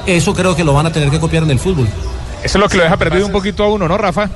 [0.06, 1.86] Eso creo que lo van a tener que copiar en el fútbol.
[2.42, 4.28] Eso es lo que lo deja perdido un poquito a uno, ¿no, Rafa?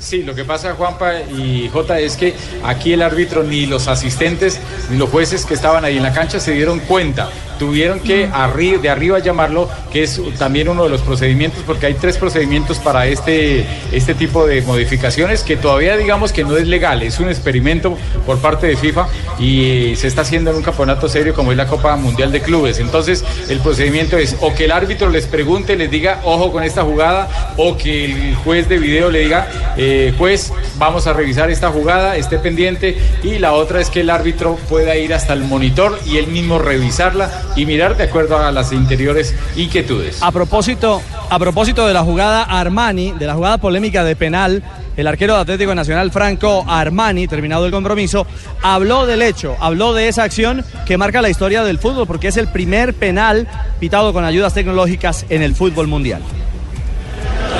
[0.00, 2.34] Sí, lo que pasa, Juanpa y Jota, es que
[2.64, 4.58] aquí el árbitro, ni los asistentes,
[4.90, 7.28] ni los jueces que estaban ahí en la cancha se dieron cuenta.
[7.58, 11.92] Tuvieron que arri- de arriba llamarlo, que es también uno de los procedimientos, porque hay
[11.94, 17.02] tres procedimientos para este, este tipo de modificaciones, que todavía digamos que no es legal,
[17.02, 19.06] es un experimento por parte de FIFA
[19.38, 22.78] y se está haciendo en un campeonato serio como es la Copa Mundial de Clubes.
[22.78, 26.82] Entonces, el procedimiento es o que el árbitro les pregunte, les diga, ojo con esta
[26.82, 31.70] jugada, o que el juez de video le diga, eh, juez, vamos a revisar esta
[31.70, 35.98] jugada, esté pendiente, y la otra es que el árbitro pueda ir hasta el monitor
[36.06, 40.22] y él mismo revisarla y mirar de acuerdo a las interiores inquietudes.
[40.22, 44.62] A propósito, a propósito de la jugada Armani, de la jugada polémica de penal,
[44.96, 48.26] el arquero de Atlético Nacional Franco Armani, terminado el compromiso,
[48.62, 52.36] habló del hecho, habló de esa acción que marca la historia del fútbol porque es
[52.36, 53.48] el primer penal
[53.78, 56.22] pitado con ayudas tecnológicas en el fútbol mundial.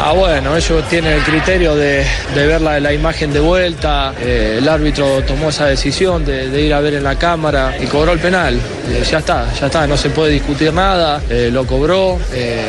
[0.02, 4.14] Ah, bueno, ellos tienen el criterio de, de ver la, la imagen de vuelta.
[4.18, 7.84] Eh, el árbitro tomó esa decisión de, de ir a ver en la cámara y
[7.84, 8.58] cobró el penal.
[8.88, 11.20] Eh, ya está, ya está, no se puede discutir nada.
[11.28, 12.18] eh, lo cobró.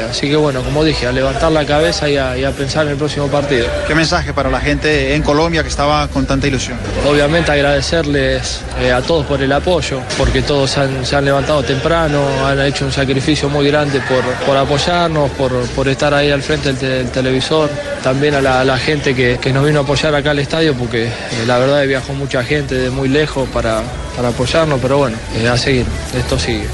[0.09, 2.91] así que bueno, como dije, a levantar la cabeza y a, y a pensar en
[2.91, 3.65] el próximo partido.
[3.87, 6.77] ¿Qué mensaje para la gente en Colombia que estaba con tanta ilusión?
[7.09, 8.59] Obviamente agradecerles
[8.93, 12.83] a todos por el apoyo, porque todos se han, se han levantado temprano, han hecho
[12.83, 17.20] un sacrificio muy grande por, por apoyarnos, por, por estar ahí al frente del, del
[17.21, 17.69] televisor.
[18.03, 21.11] También a la, gente que, que nos vino a apoyar acá al estadio, porque eh,
[21.45, 23.83] la verdad viajó mucha gente de muy lejos para,
[24.15, 26.65] para apoyarnos, pero bueno, eh, a seguir, esto sigue.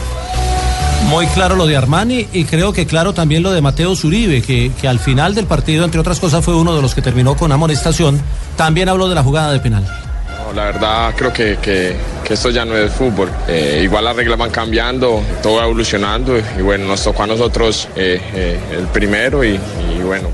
[1.09, 4.71] Muy claro lo de Armani y creo que claro también lo de Mateo Zuribe, que,
[4.79, 7.51] que al final del partido, entre otras cosas, fue uno de los que terminó con
[7.51, 8.19] amonestación.
[8.55, 10.06] También habló de la jugada de penal.
[10.55, 13.29] La verdad creo que, que- que esto ya no es fútbol.
[13.47, 17.87] Eh, igual las reglas van cambiando, todo va evolucionando y bueno, nos tocó a nosotros
[17.95, 20.29] eh, eh, el primero y, y bueno.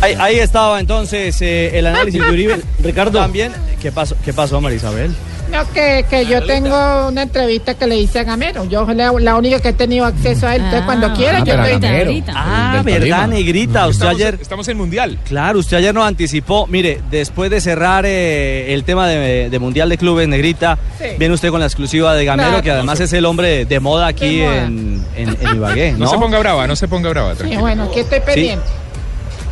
[0.00, 2.60] Ahí, ahí estaba entonces eh, el análisis de Uribe.
[2.82, 3.18] Ricardo.
[3.18, 5.14] También, ¿qué pasó, qué pasó Marisabel?
[5.50, 8.64] No, que, que yo tengo una entrevista que le hice a Gamero.
[8.64, 10.62] Yo la, la única que he tenido acceso a él.
[10.62, 12.24] Entonces, cuando quiera, yo estoy.
[12.34, 13.86] Ah, verdad, negrita.
[13.86, 14.38] Usted Estamos, ayer.
[14.40, 15.18] estamos en Mundial.
[15.28, 16.66] Claro, usted ayer nos anticipó.
[16.66, 21.04] Mire, después de cerrar eh, el tema de, de Mundial de Clubes, Negrita, Sí.
[21.18, 22.62] viene usted con la exclusiva de Gamero, Claro.
[22.64, 24.64] que además es el hombre de moda aquí De moda.
[24.64, 26.08] en, en, en Ibagué, No, ¿no?
[26.10, 27.32] se ponga brava, no se ponga brava.
[27.32, 27.60] Sí, tranquila.
[27.60, 28.64] bueno, aquí estoy pendiente.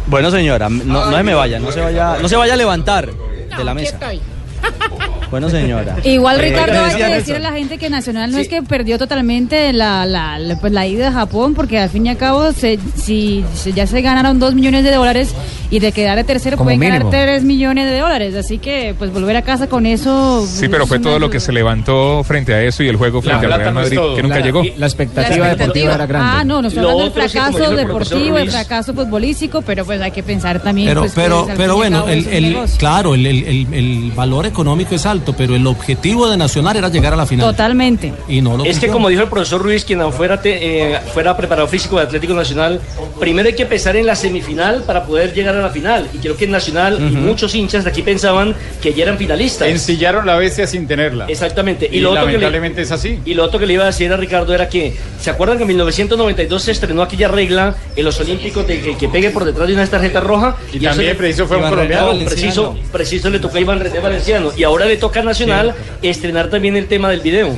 [0.06, 3.08] Bueno, señora, no, no se me vaya, no se vaya, no se vaya a levantar
[3.12, 3.94] de la Aquí mesa.
[3.96, 4.20] estoy.
[5.32, 5.96] Bueno, señora.
[6.04, 8.98] Igual, Ricardo, ¿qué hay que decirle a la gente que Nacional no es que perdió
[8.98, 12.52] totalmente la, la, la- pues, la ida a Japón, porque al fin y al cabo,
[12.52, 15.34] se, si si ya se ganaron dos millones de dólares
[15.70, 17.10] y de quedar de tercero Como pueden mínimo.
[17.10, 18.34] ganar tres millones de dólares.
[18.36, 20.46] Así que, pues volver a casa con eso.
[20.46, 23.22] Sí, pero es fue todo lo que se levantó frente a eso y el juego
[23.22, 24.62] frente al Real Madrid, que nunca La- llegó.
[24.76, 26.28] La expectativa deportiva era grande.
[26.30, 30.22] Ah, no, no estoy hablando del fracaso deportivo, el fracaso futbolístico, pero pues hay que
[30.22, 30.88] pensar también.
[30.88, 35.21] Pero, pues, pero, pero bueno, el, claro, el, el- el- el valor económico es alto,
[35.36, 37.46] pero el objetivo de Nacional era llegar a la final.
[37.50, 38.12] Totalmente.
[38.28, 41.36] Y no lo Es que como dijo el profesor Ruiz, quien fuera, te- eh, fuera
[41.36, 42.80] preparado físico de Atlético Nacional,
[43.20, 46.08] primero hay que pensar en la semifinal para poder llegar a la final.
[46.12, 49.68] Y creo que Nacional y muchos hinchas de aquí pensaban que ya eran finalistas.
[49.68, 51.26] Ensillaron la bestia sin tenerla.
[51.28, 51.88] Exactamente.
[51.90, 53.20] Y, lo otro que le- lamentablemente es así.
[53.24, 55.62] Y lo otro que le iba a decir a Ricardo era que, ¿se acuerdan que
[55.62, 59.68] en 1992 se estrenó aquella regla en los Olímpicos de que, que pegue por detrás
[59.68, 60.56] de una tarjeta roja?
[60.72, 62.12] Y también preciso fue un colombiano.
[62.24, 64.50] Preciso, preciso le tocó a Iván René Valenciano.
[64.56, 67.56] Y ahora le toca a Nacional estrenar también el tema del video.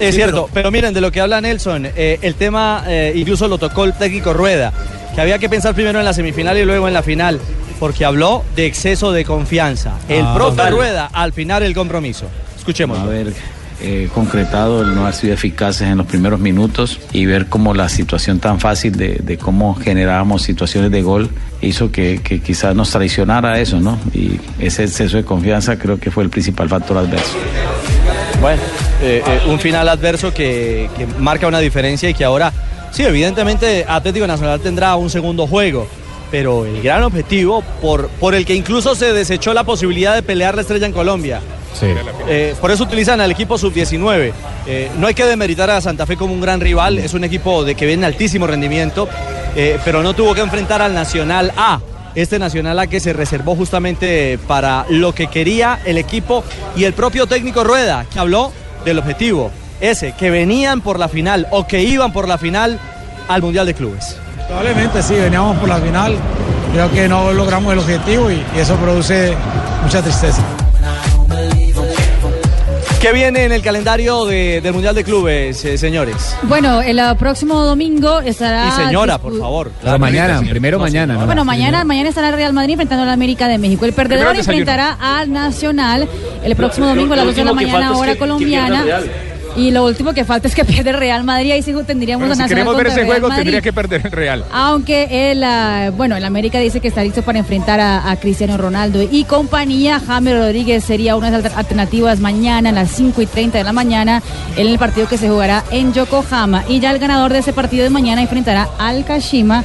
[0.00, 0.70] Es cierto, pero...
[0.70, 4.32] miren, de lo que habla Nelson, eh, el tema eh, incluso lo tocó el técnico
[4.32, 4.72] Rueda,
[5.14, 7.40] que había que pensar primero en la semifinal y luego en la final,
[7.80, 9.94] porque habló de exceso de confianza.
[10.08, 10.34] El Ah.
[10.34, 10.70] profe.
[10.70, 12.26] Rueda al final el compromiso.
[12.56, 12.98] Escuchemos.
[12.98, 13.32] haber
[13.80, 17.88] eh, concretado el no haber sido eficaces en los primeros minutos y ver cómo la
[17.88, 23.60] situación tan fácil de, cómo generábamos situaciones de gol hizo que, que quizás nos traicionara
[23.60, 23.98] eso, ¿no?
[24.12, 27.36] Y ese exceso de confianza creo que fue el principal factor adverso.
[28.40, 28.62] Bueno,
[29.00, 32.52] eh, eh, un final adverso que, que marca una diferencia y que ahora,
[32.90, 35.88] sí, evidentemente Atlético Nacional tendrá un segundo juego,
[36.30, 40.54] pero el gran objetivo por, por el que incluso se desechó la posibilidad de pelear
[40.54, 41.40] la estrella en Colombia.
[42.28, 44.32] Eh, por eso utilizan al equipo sub-19.
[44.66, 47.64] Eh, no hay que demeritar a Santa Fe como un gran rival, es un equipo
[47.64, 49.08] de que viene altísimo rendimiento,
[49.54, 51.80] eh, pero no tuvo que enfrentar al Nacional A.
[52.14, 56.42] Este Nacional A que se reservó justamente para lo que quería el equipo
[56.76, 58.52] y el propio técnico Rueda, que habló
[58.84, 62.80] del objetivo, ese, que venían por la final o que iban por la final
[63.28, 64.16] al Mundial de Clubes.
[64.48, 66.16] Probablemente sí, veníamos por la final.
[66.72, 69.36] Creo que no logramos el objetivo y, y eso produce
[69.82, 70.42] mucha tristeza.
[73.00, 76.34] ¿Qué viene en el calendario de- del Mundial de Clubes, eh, señores?
[76.42, 78.66] Bueno, el ah, próximo domingo estará.
[78.66, 79.70] Y señora, por favor.
[79.82, 81.14] Pero mañana, primero mañana.
[81.14, 81.26] ¿no?
[81.26, 83.84] Bueno, mañana, mañana estará el Real Madrid enfrentando al América de México.
[83.84, 86.08] El perdedor enfrentará al Nacional
[86.42, 88.84] el próximo domingo a las lo 12 de la mañana, hora colombiana.
[89.58, 91.50] Y lo último que falta es que pierda el Real Madrid.
[91.52, 93.42] Ahí sí tendríamos Bueno, a si queremos ver ese Real juego, Madrid.
[93.42, 94.44] tendría que perder el Real.
[94.52, 98.56] Aunque el, ah, bueno, el América dice que está listo para enfrentar a, a Cristiano
[98.56, 100.00] Ronaldo y compañía.
[100.06, 103.64] Jaime Rodríguez sería una de las alter- alternativas mañana a las 5 y 30 de
[103.64, 104.22] la mañana
[104.56, 106.64] en el partido que se jugará en Yokohama.
[106.68, 109.64] Y ya el ganador de ese partido de mañana enfrentará al Kashima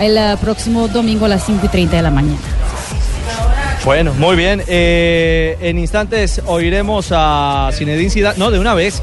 [0.00, 2.38] el ah, próximo domingo a las 5 y 30 de la mañana.
[3.84, 4.62] Bueno, muy bien.
[4.66, 8.38] Eh, en instantes oiremos a Zinedine Zidane.
[8.38, 9.02] No, de una vez.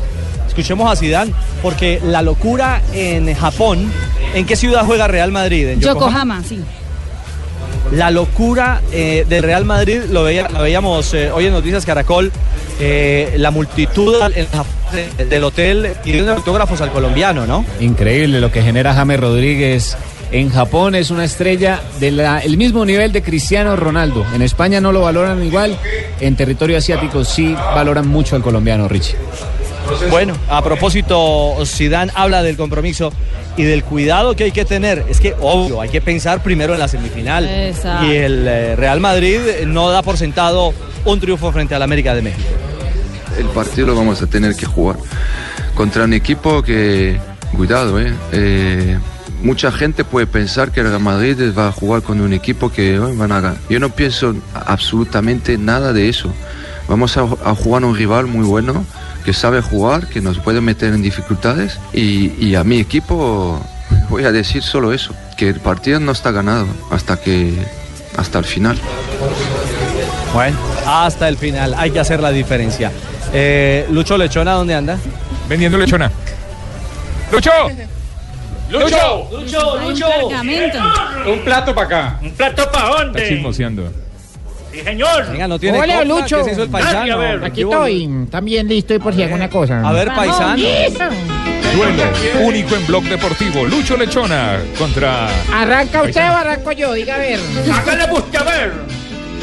[0.52, 3.90] Escuchemos a Zidane porque la locura en Japón.
[4.36, 5.66] ¿En qué ciudad juega Real Madrid?
[5.70, 6.60] ¿En Yokohama, sí.
[7.94, 12.32] La locura eh, del Real Madrid, lo, veía- lo veíamos eh, hoy en Noticias Caracol,
[12.82, 17.66] eh, la multitud en Japón, del hotel pidiendo autógrafos al colombiano, ¿no?
[17.80, 19.96] Increíble lo que genera James Rodríguez.
[20.34, 22.22] En Japón es una estrella del
[22.58, 24.26] mismo nivel de Cristiano Ronaldo.
[24.34, 25.78] En España no lo valoran igual.
[26.22, 29.16] En territorio asiático sí valoran mucho al colombiano, Richie.
[30.10, 33.12] Bueno, a propósito, Zidane habla del compromiso
[33.58, 35.06] y del cuidado que hay que tener.
[35.10, 37.48] Es que, obvio, hay que pensar primero en la semifinal.
[37.48, 38.06] Exacto.
[38.06, 40.74] Y el eh, Real Madrid no da por sentado
[41.06, 42.50] un triunfo frente al América de México.
[43.38, 44.98] El partido lo vamos a tener que jugar
[45.76, 47.18] contra un equipo que,
[47.56, 49.00] cuidado, eh, eh,
[49.42, 52.96] mucha gente puede pensar que el Real Madrid va a jugar con un equipo que
[52.96, 53.58] eh, van a ganar.
[53.70, 56.32] Yo no pienso absolutamente nada de eso.
[56.88, 58.86] Vamos a, a jugar a un rival muy bueno,
[59.22, 63.60] que sabe jugar, que nos puede meter en dificultades y, y a mi equipo
[64.10, 67.54] voy a decir solo eso, que el partido no está ganado hasta que
[68.18, 68.78] hasta el final.
[70.34, 72.92] Bueno, hasta el final, hay que hacer la diferencia.
[73.34, 74.98] Eh, Lucho Lechona, ¿dónde anda?
[75.48, 76.12] Vendiendo lechona.
[77.32, 77.52] ¡Lucho!
[78.70, 79.28] ¡Lucho!
[79.32, 79.80] ¡Lucho!
[79.82, 80.08] ¡Lucho!
[81.28, 82.20] Un plato para acá.
[82.22, 83.28] ¿Un plato para Está dónde?
[83.28, 83.92] chismoseando.
[84.72, 85.30] Sí, señor.
[85.32, 86.38] Venga, no tiene Hola, Lucho.
[86.38, 87.00] ¿qué se hizo el paisano?
[87.02, 87.74] Aquí, a ver, aquí ¿Qué hubo?
[87.86, 88.10] estoy.
[88.30, 89.82] También listo y por si alguna cosa.
[89.88, 90.56] A ver, paisano.
[91.76, 92.04] Duelo
[92.44, 93.66] único en Blog Deportivo.
[93.66, 95.28] Lucho Lechona contra.
[95.54, 96.94] ¿Arranca usted o arranco yo?
[96.94, 97.40] Diga a ver.
[97.74, 98.72] Hágale busque a ver.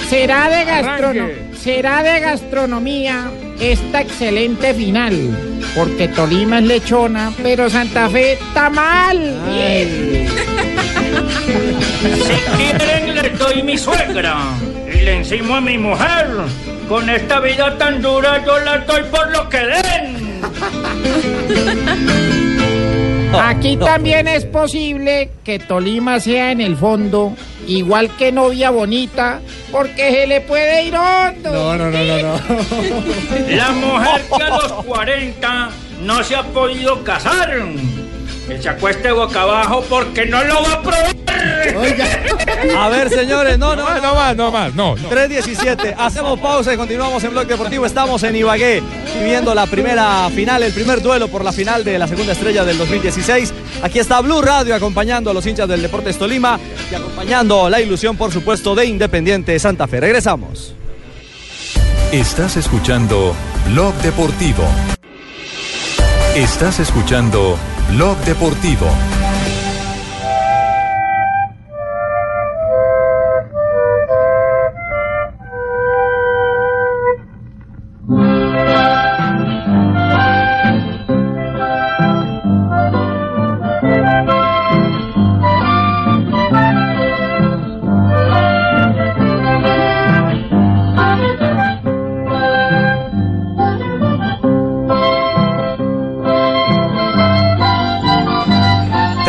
[0.09, 1.49] ¿Será de, gastrono- Arranque.
[1.63, 5.15] ¿Será de gastronomía esta excelente final?
[5.75, 9.19] Porque Tolima es lechona, pero Santa Fe está mal.
[11.99, 14.37] Si quieren, les doy mi suegra.
[14.93, 16.27] Y le encimo a mi mujer.
[16.89, 20.41] Con esta vida tan dura, yo la doy por lo que den.
[23.35, 27.35] Aquí también es posible que Tolima sea en el fondo
[27.67, 31.53] igual que novia bonita, porque se le puede ir hondo.
[31.53, 32.39] No, no, no, no, no.
[33.51, 35.71] La mujer que a los 40
[36.03, 37.59] no se ha podido casar.
[38.49, 41.15] Que se acueste boca abajo porque no lo va a probar.
[42.77, 44.97] A ver, señores, no, no, No, no más, no más, no.
[44.97, 45.11] no.
[45.11, 47.85] 3.17, hacemos pausa y continuamos en Blog Deportivo.
[47.85, 48.83] Estamos en Ibagué
[49.19, 52.79] viviendo la primera final, el primer duelo por la final de la segunda estrella del
[52.79, 53.53] 2016.
[53.83, 56.59] Aquí está Blue Radio acompañando a los hinchas del Deportes Tolima
[56.91, 60.01] y acompañando la ilusión, por supuesto, de Independiente Santa Fe.
[60.01, 60.75] Regresamos.
[62.13, 63.35] Estás escuchando
[63.67, 64.65] Blog Deportivo.
[66.35, 67.59] Estás escuchando
[67.89, 69.18] Blog Deportivo.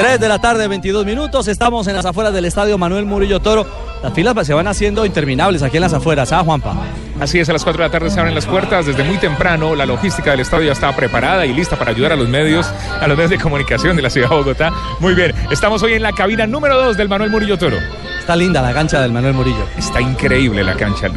[0.10, 1.48] Tres de la tarde, 22 minutos.
[1.48, 3.67] Estamos en las afueras del estadio Manuel Murillo Toro.
[4.02, 6.74] Las filas se van haciendo interminables aquí en las afueras, ¿ah, Juanpa?
[7.19, 8.88] Así es, a las 4 de la tarde se abren las puertas.
[8.88, 12.15] Desde muy temprano, la logística del estadio ya está preparada y lista para ayudar a
[12.15, 12.65] los medios,
[13.00, 14.74] a los medios de comunicación de la ciudad de Bogotá.
[15.00, 17.78] Muy bien, estamos hoy en la cabina número 2 del Manuel Murillo Toro.
[18.19, 19.63] Está linda la cancha del Manuel Murillo.
[19.78, 21.08] Está increíble la cancha.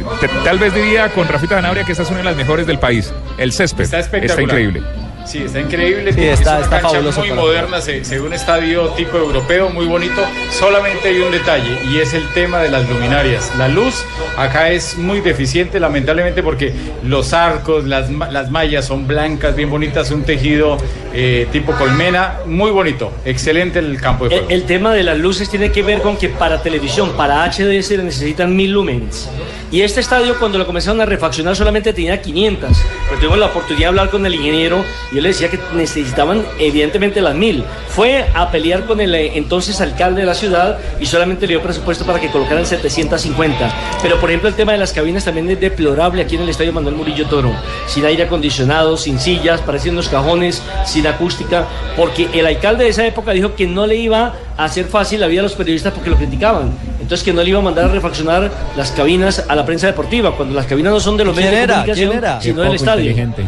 [0.43, 3.11] Tal vez diría con Rafita Zanabria que esta es una de las mejores del país.
[3.39, 4.43] El césped Está espectacular.
[4.43, 4.83] increíble.
[5.25, 6.11] Sí, está increíble.
[6.13, 9.17] Sí, es está- una está cancha fabuloso muy moderna, se, se ve un estadio tipo
[9.17, 10.21] europeo, muy bonito.
[10.51, 13.51] Solamente hay un detalle y es el tema de las luminarias.
[13.57, 14.03] La luz
[14.37, 20.11] acá es muy deficiente, lamentablemente, porque los arcos, las, las mallas son blancas, bien bonitas,
[20.11, 20.77] un tejido
[21.13, 23.11] eh, tipo colmena, muy bonito.
[23.25, 24.53] Excelente el campo de El, juego.
[24.55, 27.97] el tema de las luces tiene que ver con que para televisión, para HD se
[27.97, 29.29] necesitan mil lumens.
[29.71, 32.69] Y este estadio cuando lo comenzaron a refaccionar solamente tenía 500.
[33.07, 34.83] Pero tuvimos la oportunidad de hablar con el ingeniero
[35.13, 37.63] y él le decía que necesitaban evidentemente las mil.
[37.89, 41.61] Fue a pelear con el eh, entonces alcalde de la ciudad y solamente le dio
[41.61, 43.71] presupuesto para que colocaran 750.
[44.01, 46.73] Pero por ejemplo el tema de las cabinas también es deplorable aquí en el estadio
[46.73, 47.51] Manuel Murillo Toro.
[47.87, 53.05] Sin aire acondicionado, sin sillas, parecían unos cajones, sin acústica, porque el alcalde de esa
[53.05, 56.09] época dijo que no le iba a hacer fácil la vida a los periodistas porque
[56.09, 56.71] lo criticaban.
[57.01, 60.35] Entonces que no le iba a mandar a refaccionar las cabinas a la prensa deportiva,
[60.35, 61.73] cuando las cabinas no son de los ¿Quién medios de era?
[61.75, 62.41] comunicación, ¿Quién era?
[62.41, 63.09] sino del estadio.
[63.11, 63.43] inteligente.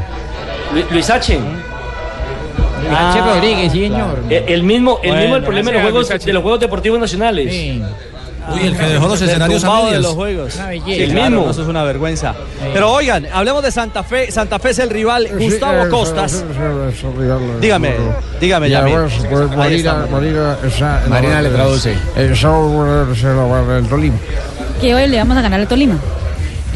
[0.74, 1.40] Lu- Luis H.
[2.90, 3.22] H.
[3.22, 4.20] Rodríguez, sí, señor.
[4.30, 7.00] Eh, El mismo, el Bueno, mismo el problema de los, juegos, de los Juegos Deportivos
[7.00, 7.52] Nacionales.
[7.52, 7.82] Sí.
[8.54, 10.04] Uy, el que dejó los escenarios a tumbado de medias.
[10.04, 10.56] los juegos.
[10.56, 10.86] Una belleza.
[10.88, 11.50] Sí, El claro, mismo.
[11.50, 12.36] Eso es una vergüenza.
[12.74, 14.30] Pero oigan, hablemos de Santa Fe.
[14.32, 15.28] Santa Fe es el rival.
[15.40, 16.46] Gustavo Costas.
[17.60, 17.96] Dígame,
[18.40, 18.84] dígame, ya.
[18.84, 20.06] Pues Marina.
[20.12, 21.96] Marina, esa- Marina le traduce.
[22.16, 24.18] El sábado se lo va a ver el Tolima.
[24.80, 25.96] Que hoy le vamos a ganar al Tolima.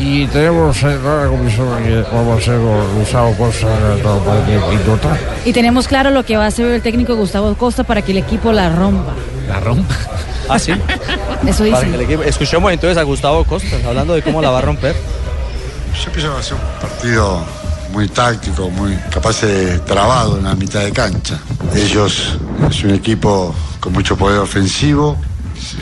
[0.01, 3.67] Y tenemos eh, la comisión que vamos a con Gustavo Costa
[4.47, 5.17] eh, pilota.
[5.43, 8.19] Y tenemos claro lo que va a hacer el técnico Gustavo Costa para que el
[8.19, 9.13] equipo la rompa.
[9.47, 9.95] La rompa.
[10.47, 10.71] Ah, sí.
[10.71, 11.81] Eso Para dice.
[11.89, 14.95] que el equipo- Escuchemos entonces a Gustavo Costas hablando de cómo la va a romper.
[16.05, 17.43] Yo pienso que va a ser un partido
[17.91, 21.39] muy táctico, muy capaz de trabado en la mitad de cancha.
[21.75, 22.37] Ellos
[22.69, 25.17] es un equipo con mucho poder ofensivo.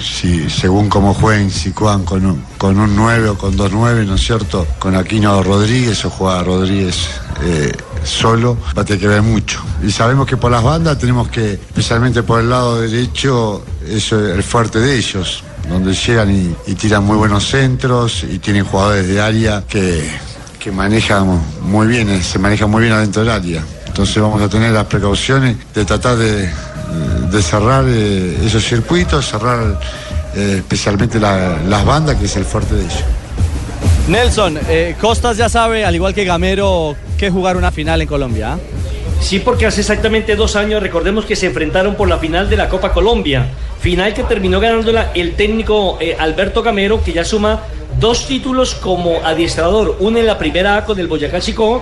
[0.02, 4.06] Si, según cómo jueguen, si juegan con un, con un 9 o con dos 9,
[4.06, 4.68] ¿no es cierto?
[4.80, 7.10] Con Aquino Rodríguez o juega Rodríguez
[7.44, 7.72] eh,
[8.04, 9.62] solo, va a tener que ver mucho.
[9.84, 14.36] Y sabemos que por las bandas tenemos que, especialmente por el lado derecho, eso es
[14.36, 19.22] el fuerte de ellos donde llegan y, tiran muy buenos centros y tienen jugadores de
[19.22, 20.10] área que,
[20.60, 23.64] que manejan muy bien, se manejan muy bien adentro del área.
[23.98, 26.48] Entonces vamos a tener las precauciones de tratar de,
[27.32, 29.80] de cerrar eh, esos circuitos, cerrar
[30.36, 33.04] eh, especialmente la- las bandas, que es el fuerte de ellos.
[34.08, 38.54] Nelson, eh, Costas ya sabe, al igual que Gamero, que jugar una final en Colombia.
[38.54, 38.58] ¿ah?
[39.20, 42.70] Sí, porque hace exactamente dos años, recordemos que se enfrentaron por la final de la
[42.70, 43.48] Copa Colombia.
[43.80, 47.62] Final que terminó ganándola el técnico eh, Alberto Gamero, que ya suma
[48.00, 49.96] dos títulos como adiestrador.
[50.02, 51.82] Uno en la primera A con el Boyacá Chico,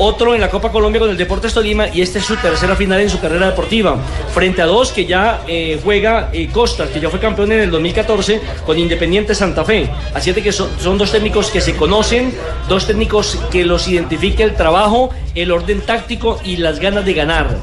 [0.00, 3.00] otro en la Copa Colombia con el Deportes Tolima y esta es su tercera final
[3.00, 3.96] en su carrera deportiva.
[4.32, 7.70] Frente a dos que ya eh, juega eh, Costas, que ya fue campeón en el
[7.70, 9.88] 2014 con Independiente Santa Fe.
[10.14, 12.34] Así es de que son, son dos técnicos que se conocen,
[12.68, 17.56] dos técnicos que los identifica el trabajo, el orden táctico y las ganas de ganar.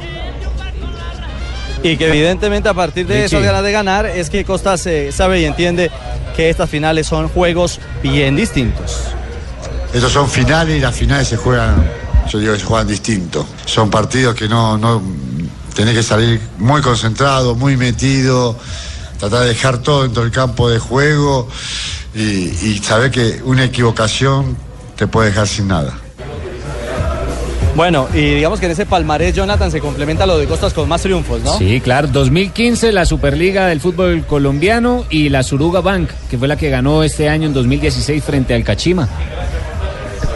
[1.83, 5.41] Y que evidentemente a partir de eso ganas de ganar es que Costas eh, sabe
[5.41, 5.91] y entiende
[6.35, 9.01] que estas finales son juegos bien distintos.
[9.93, 11.89] Estos son finales y las finales se juegan,
[12.29, 13.45] yo digo que se juegan distinto.
[13.65, 15.01] Son partidos que no, no
[15.75, 18.57] tenés que salir muy concentrado, muy metido,
[19.19, 21.47] tratar de dejar todo dentro del campo de juego
[22.13, 24.57] y, y saber que una equivocación
[24.95, 25.97] te puede dejar sin nada.
[27.77, 31.03] Bueno, y digamos que en ese palmarés, Jonathan, se complementa lo de Costas con más
[31.03, 31.55] triunfos, ¿no?
[31.59, 32.07] Sí, claro.
[32.07, 37.03] 2015 la Superliga del fútbol colombiano y la Suruga Bank, que fue la que ganó
[37.03, 39.07] este año en 2016 frente al Cachima.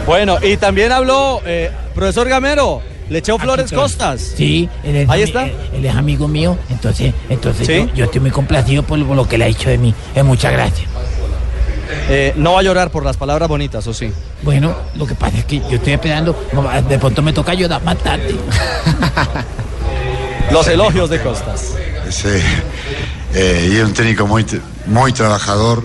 [0.06, 4.20] Bueno, y también habló, eh, profesor Gamero, le echó flores Costas.
[4.36, 5.44] Sí, él es, Ahí está.
[5.46, 7.86] Él, él es amigo mío, entonces, entonces ¿Sí?
[7.88, 9.94] yo, yo estoy muy complacido por, por lo que le ha dicho de mí.
[10.14, 10.88] Eh, muchas gracias.
[12.08, 14.12] Eh, no va a llorar por las palabras bonitas, ¿o sí?
[14.42, 16.36] Bueno, lo que pasa es que yo estoy esperando,
[16.88, 18.34] de pronto me toca ayudar más tarde.
[20.50, 21.72] Los elogios de Costas.
[23.34, 24.44] Eh, y es un técnico muy,
[24.86, 25.82] muy trabajador,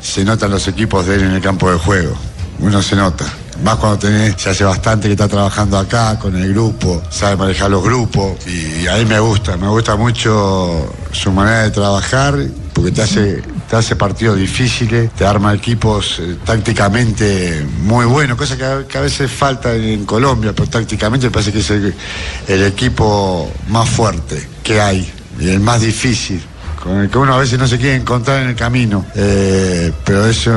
[0.00, 2.14] se notan los equipos de él en el campo de juego,
[2.60, 3.26] uno se nota.
[3.62, 7.70] Más cuando tenés, se hace bastante que está trabajando acá con el grupo, sabe manejar
[7.70, 12.36] los grupos y, a mí me gusta, me gusta mucho su manera de trabajar
[12.72, 18.56] porque te hace, te hace partidos difíciles, te arma equipos eh, tácticamente muy buenos, cosa
[18.56, 23.88] que a, veces falta en Colombia, pero tácticamente me parece que es el, equipo más
[23.88, 26.42] fuerte que hay y el más difícil,
[26.82, 29.06] con el que uno a veces no se quiere encontrar en el camino.
[29.14, 30.52] Eh, pero eso,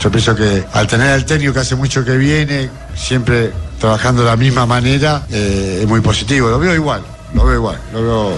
[0.00, 4.30] yo pienso que al tener al técnico que hace mucho que viene, siempre trabajando de
[4.30, 6.48] la misma manera, eh, es muy positivo.
[6.48, 7.02] Lo veo igual,
[7.34, 7.78] lo veo igual.
[7.92, 8.30] Lo veo,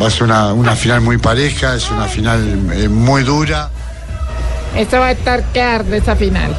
[0.00, 3.70] va a ser una, una final muy pareja, es una final eh, muy dura.
[4.76, 6.56] Eso va a estar que arde esa final.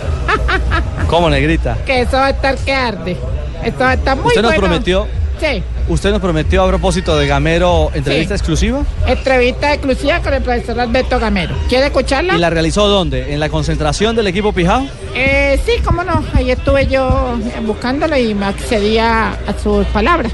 [1.08, 1.78] ¿Cómo, negrita?
[1.86, 3.18] Que eso va a estar que arde.
[3.64, 4.68] Esto va a estar muy Usted nos bueno.
[4.68, 5.08] prometió,
[5.40, 5.62] Sí.
[5.90, 8.40] usted nos prometió a propósito de Gamero entrevista Sí.
[8.42, 8.84] exclusiva.
[9.06, 11.56] Entrevista exclusiva con el profesor Alberto Gamero.
[11.68, 12.36] ¿Quiere escucharla?
[12.36, 13.34] ¿Y la realizó dónde?
[13.34, 14.88] ¿En la concentración del equipo Pijao?
[15.14, 16.24] Eh, sí, cómo no.
[16.34, 20.32] Ahí estuve yo buscándolo y me accedía a sus palabras.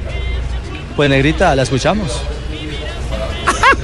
[0.96, 2.22] Pues negrita, la escuchamos.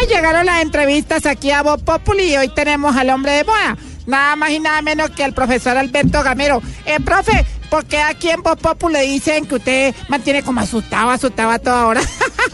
[0.00, 3.76] Ay, llegaron las entrevistas aquí a Voz Populi y hoy tenemos al hombre de moda.
[4.06, 6.60] Nada más y nada menos que al profesor Alberto Gamero.
[6.84, 8.56] Eh, profe, ¿por qué aquí en Voz
[8.88, 12.00] le dicen que usted mantiene como asustado, asustado a toda hora?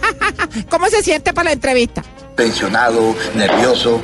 [0.71, 2.03] ¿Cómo se siente para la entrevista?
[2.37, 4.01] tensionado, nervioso.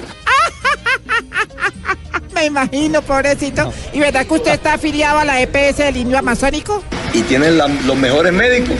[2.35, 3.73] Me imagino, pobrecito.
[3.95, 6.83] ¿Y verdad que usted está afiliado a la EPS del Indio Amazónico?
[7.15, 8.77] Y tienen la- los mejores médicos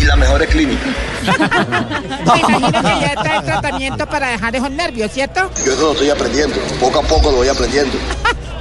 [0.00, 0.88] y las mejores clínicas.
[1.26, 5.50] Me imagino que ya está en tratamiento para dejar esos nervios, ¿cierto?
[5.66, 7.98] Yo eso lo estoy aprendiendo, poco a poco lo voy aprendiendo.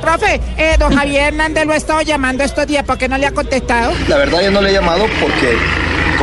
[0.01, 3.25] Profe, eh, don Javier Hernández lo ha estado llamando estos días, ¿por qué no le
[3.25, 3.93] ha contestado?
[4.07, 5.57] La verdad yo no le he llamado porque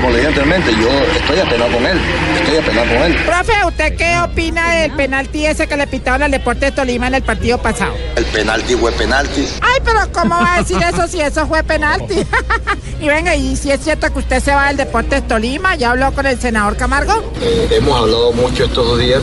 [0.02, 1.98] como le dije anteriormente, yo estoy apenado con él,
[2.34, 3.16] estoy apenado con él.
[3.24, 7.22] Profe, ¿usted qué opina del penalti ese que le pitaron al Deportes Tolima en el
[7.22, 7.94] partido pasado?
[8.16, 9.46] El penalti fue penalti.
[9.60, 12.16] Ay, pero ¿cómo va a decir eso si eso fue penalti?
[13.00, 15.76] y venga, ¿y si es cierto que usted se va del Deportes Tolima?
[15.76, 17.32] ¿Ya habló con el senador Camargo?
[17.40, 19.22] Eh, hemos hablado mucho estos dos días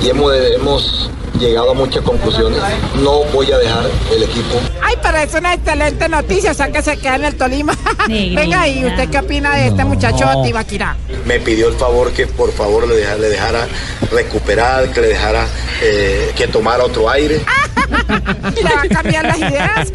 [0.00, 1.10] y, y hemos, hemos
[1.40, 2.60] llegado a muchas conclusiones.
[3.02, 3.84] No voy a dejar
[4.14, 4.60] el equipo.
[4.82, 7.76] Ay, pero es una excelente noticia, o sea que se queda en el Tolima.
[8.08, 10.96] venga, ¿y usted qué opina de este muchacho Tibaquirá?
[11.24, 13.68] Me pidió el favor que por favor le dejara, le dejara
[14.10, 15.46] recuperar, que le dejara
[15.82, 17.40] eh, que tomara otro aire.
[18.56, 19.92] ¿Y le va a cambiar las ideas?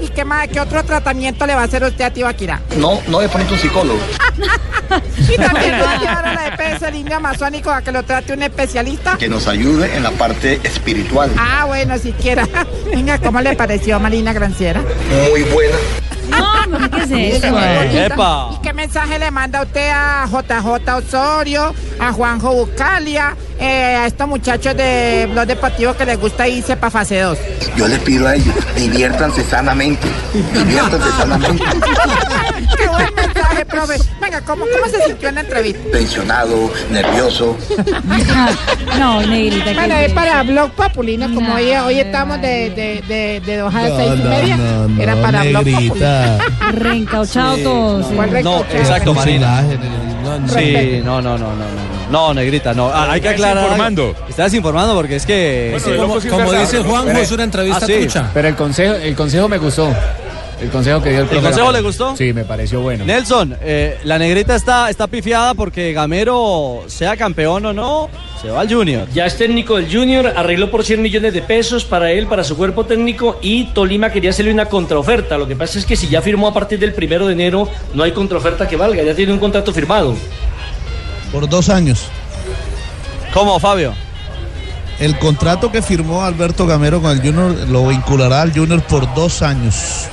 [0.00, 2.60] ¿Y qué más, qué otro tratamiento le va a hacer usted a Tibaquirá?
[2.76, 4.00] No, no de pronto un psicólogo.
[5.28, 8.32] y también va a llevar a la EPS, el indio amazónico, a que lo trate
[8.32, 9.16] un especialista.
[9.16, 11.30] Que nos ayude en la parte espiritual.
[11.38, 12.46] Ah, bueno, siquiera.
[12.86, 14.82] Venga, ¿cómo le pareció Marina Granciera?
[15.30, 15.76] Muy buena.
[16.28, 17.58] No, ¿qué es eso?
[17.58, 18.50] Epa.
[18.54, 24.28] ¿Y qué mensaje le manda usted a JJ Osorio, a Juanjo Bucalia, eh, a estos
[24.28, 27.38] muchachos de Blog Deportivo que les gusta irse para fase 2?
[27.76, 30.08] Yo les pido a ellos, diviértanse sanamente,
[30.52, 31.64] diviértanse sanamente.
[34.20, 35.80] Venga, ¿cómo, cómo se sintió en la entrevista?
[35.92, 37.56] Tensionado, nervioso.
[38.98, 39.64] No, negrita.
[39.66, 43.56] ¿qué Bueno, es para Blog Populino, como No, hoy, hoy estamos de, de, de, de
[43.56, 44.56] dos a No, seis y media.
[44.56, 46.38] no, no, Era para Blog negrita.
[46.72, 48.06] Reencauchado todos.
[48.06, 49.64] ¿Cuál No, exacto, Marina.
[50.54, 51.84] Sí, no, no, no, no, no.
[52.10, 52.88] No, negrita, no.
[52.92, 53.64] Ah, hay que Estás aclarar.
[53.64, 54.14] informando.
[54.28, 55.68] Estás informando porque es que.
[55.72, 56.82] Bueno, Sí, Como, sí como dice.
[56.82, 58.06] Juanjo, es una entrevista Ah, sí.
[58.32, 59.92] Pero el consejo, el consejo me gustó.
[60.60, 61.72] El consejo que dio el ¿El consejo Gamero.
[61.72, 62.16] le gustó?
[62.16, 63.04] Sí, me pareció bueno.
[63.04, 68.08] Nelson, eh, la negrita está, está pifiada porque Gamero, sea campeón o no,
[68.40, 69.08] se va al Junior.
[69.12, 72.56] Ya es técnico del Junior, arregló por 100 millones de pesos para él, para su
[72.56, 75.36] cuerpo técnico y Tolima quería hacerle una contraoferta.
[75.36, 78.02] Lo que pasa es que si ya firmó a partir del primero de enero, no
[78.04, 80.14] hay contraoferta que valga, ya tiene un contrato firmado.
[81.32, 82.06] Por dos años.
[83.32, 83.92] ¿Cómo, Fabio?
[85.00, 89.42] El contrato que firmó Alberto Gamero con el Junior lo vinculará al Junior por dos
[89.42, 90.06] años.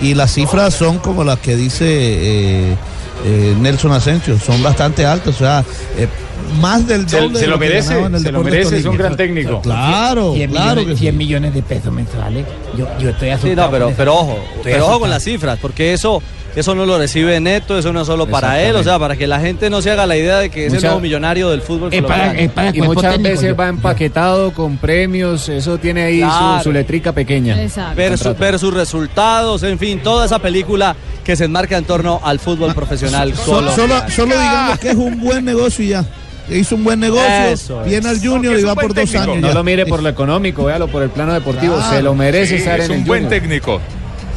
[0.00, 2.76] Y las cifras son como las que dice eh,
[3.24, 5.64] eh, Nelson Asensio, son bastante altas, o sea,
[5.96, 6.06] eh,
[6.60, 9.16] más del Se- doble se de lo merece, el se lo merece, es un gran
[9.16, 9.62] técnico.
[9.62, 11.00] Claro, 100 claro millones, que sí.
[11.00, 12.44] 100 millones de pesos mensuales.
[12.76, 13.54] Yo, yo estoy asustado.
[13.54, 16.22] Sí, no, pero, pero ojo, pero ojo con las cifras, porque eso,
[16.56, 19.26] eso no lo recibe neto, eso no es solo para él, o sea, para que
[19.28, 21.92] la gente no se haga la idea de que es el nuevo millonario del fútbol
[21.94, 22.40] Es para, colombiano.
[22.48, 26.26] es para Y muchas técnico, veces yo- va empaquetado con premios, eso tiene ahí su-
[26.26, 26.62] Claro.
[26.64, 27.62] su, letrica pequeña.
[27.62, 27.94] Exacto.
[27.96, 32.20] ver, su- ver sus resultados, en fin, toda esa película que se enmarca en torno
[32.24, 33.70] al fútbol profesional So- solo.
[33.74, 36.04] solo, solo digamos que es un buen negocio y ya.
[36.48, 37.88] Hizo un buen negocio, Eso es.
[37.90, 39.32] viene al Junior es y va por dos técnico.
[39.32, 39.42] años.
[39.42, 39.54] No ya.
[39.54, 41.74] lo mire por lo económico, véalo por el plano deportivo.
[41.76, 41.96] Claro.
[41.96, 43.40] Se lo merece Sí, estar es en el un buen Junior.
[43.40, 43.80] técnico.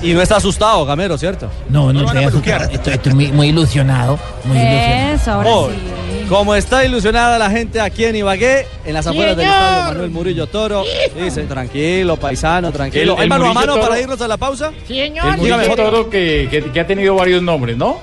[0.02, 1.50] Y no está asustado, Gamero, ¿cierto?
[1.70, 2.62] No, no a estoy peluquear.
[2.62, 2.78] asustado.
[2.78, 4.18] Estoy, estoy muy, muy ilusionado.
[4.46, 5.14] Muy ilusionado.
[5.16, 6.26] Eso, ahora Hoy, sí.
[6.30, 9.62] Como está ilusionada la gente aquí en Ibagué, en las afueras del Señor.
[9.62, 10.84] estadio Manuel Murillo Toro,
[11.22, 13.14] dice, tranquilo, paisano, tranquilo.
[13.14, 14.72] El- ¿Hay el mano a Murillo mano Toro- para irnos a la pausa?
[14.88, 15.38] Sí, El señor.
[15.38, 15.76] Murillo.
[15.76, 18.00] Toro que, que- que ha tenido varios nombres, ¿no?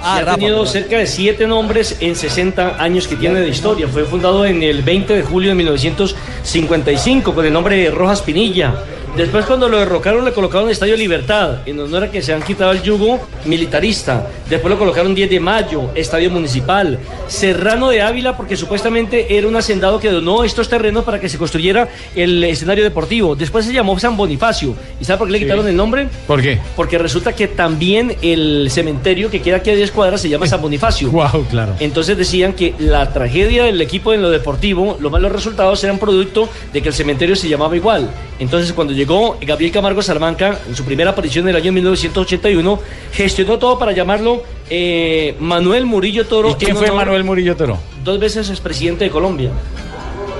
[0.00, 3.88] Ah, ha Rafa, tenido cerca de siete nombres en 60 años que tiene de historia.
[3.88, 8.74] Fue fundado en el 20 de julio de 1955 con el nombre de Rojas Pinilla.
[9.16, 12.42] Después cuando lo derrocaron le colocaron el Estadio Libertad, en honor a que se han
[12.42, 14.26] quitado el yugo militarista.
[14.48, 16.98] Después lo colocaron 10 de mayo, Estadio Municipal.
[17.26, 21.36] Serrano de Ávila porque supuestamente era un hacendado que donó estos terrenos para que se
[21.36, 23.34] construyera el escenario deportivo.
[23.34, 24.74] Después se llamó San Bonifacio.
[25.00, 26.08] ¿Y sabe por qué le quitaron el nombre?
[26.26, 26.58] ¿Por qué?
[26.76, 30.60] Porque resulta que también el cementerio que queda aquí a 10 cuadras se llama San
[30.60, 31.10] Bonifacio.
[31.18, 31.74] Wow, claro.
[31.80, 36.48] Entonces decían que la tragedia del equipo en lo deportivo, los malos resultados eran producto
[36.72, 38.08] de que el cementerio se llamaba igual.
[38.38, 42.80] Entonces cuando llegó Gabriel Camargo Salamanca, en su primera aparición en el año 1981,
[43.12, 46.50] gestionó todo para llamarlo eh, Manuel Murillo Toro.
[46.50, 47.78] ¿Y quién fue honor- Manuel Murillo Toro?
[48.04, 49.50] Dos veces expresidente de Colombia.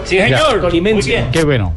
[0.04, 0.70] Sí, señor.
[0.72, 1.28] Bien.
[1.30, 1.72] Qué bueno.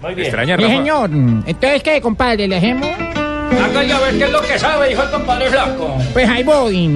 [0.00, 0.26] Muy bien.
[0.26, 1.10] Extraña, Sí, señor.
[1.46, 2.46] Entonces, ¿qué, compadre?
[2.46, 2.56] ¿Le?
[2.56, 5.96] Hágale a ver qué es lo que sabe, dijo el compadre Flaco.
[6.12, 6.90] Pues ahí voy.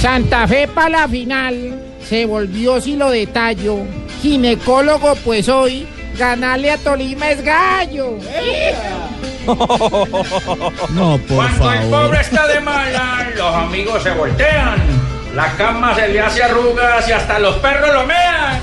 [0.00, 1.82] Santa Fe para la final.
[2.02, 3.78] Se volvió, si lo detallo,
[4.22, 5.86] ginecólogo, pues hoy
[6.16, 8.18] ganarle a Tolima es gallo.
[10.90, 14.76] No, por Cuando el pobre está de mala, los amigos se voltean.
[15.34, 18.60] La cama se le hace arrugas y hasta los perros lo mean.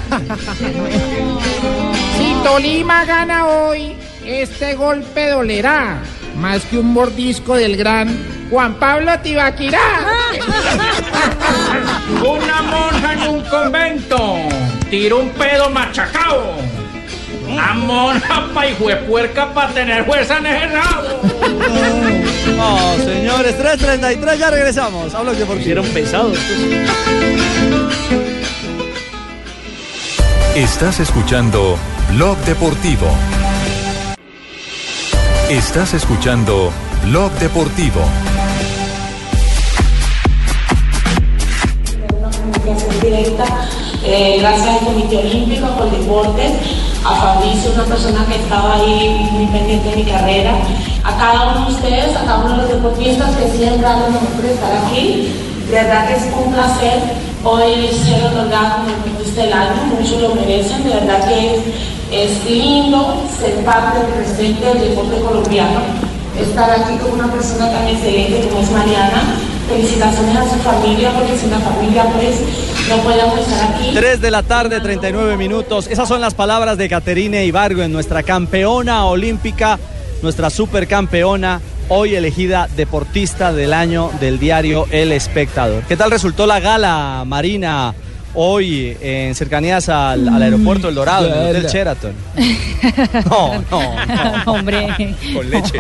[2.18, 3.96] Si Tolima gana hoy,
[4.26, 6.00] este golpe dolerá.
[6.36, 8.10] Más que un mordisco del gran
[8.50, 9.80] Juan Pablo Tibaquirá.
[12.28, 14.38] Una monja en un convento
[14.90, 16.56] tiró un pedo machacado.
[17.56, 21.22] La monja pa' hijo de puerca para tener fuerza en ese rabo.
[22.58, 25.14] No, señores, 3.33, ya regresamos.
[25.14, 26.38] Hablo que por Hicieron pesados.
[30.56, 31.78] Estás escuchando
[32.12, 33.08] Blog Deportivo.
[35.50, 36.72] Estás escuchando
[37.06, 38.02] Blog Deportivo.
[43.02, 43.46] directa,
[44.04, 46.52] eh, gracias al Comité Olímpico, por Deportes,
[47.06, 50.54] a Fabricio, una persona que estaba ahí muy pendiente de mi carrera,
[51.04, 54.30] a cada uno de ustedes, a cada uno de los deportistas que siempre han nosotros
[54.36, 55.34] por estar aquí.
[55.68, 57.00] De verdad que es un placer
[57.44, 61.62] hoy ser otorgado como deportista del año, muchos lo merecen, de verdad que es,
[62.12, 65.82] es lindo ser parte del presente del deporte colombiano,
[66.40, 69.24] estar aquí con una persona tan excelente como es Mariana.
[69.64, 72.36] Felicitaciones a su familia, porque sin la familia pues
[72.98, 73.92] no podemos estar aquí.
[73.94, 75.88] 3 de la tarde, 39 minutos.
[75.88, 79.80] Esas son las palabras de Caterine Ibargo, nuestra campeona olímpica,
[80.22, 85.84] nuestra supercampeona, hoy elegida deportista del año del diario El Espectador.
[85.84, 87.94] ¿Qué tal resultó la gala, Marina,
[88.36, 91.72] hoy en cercanías al, al aeropuerto El Dorado, en el Hotel.
[91.72, 92.14] Sheraton?
[93.30, 94.44] No, no, no.
[94.54, 94.88] Hombre.
[95.34, 95.80] Con leche.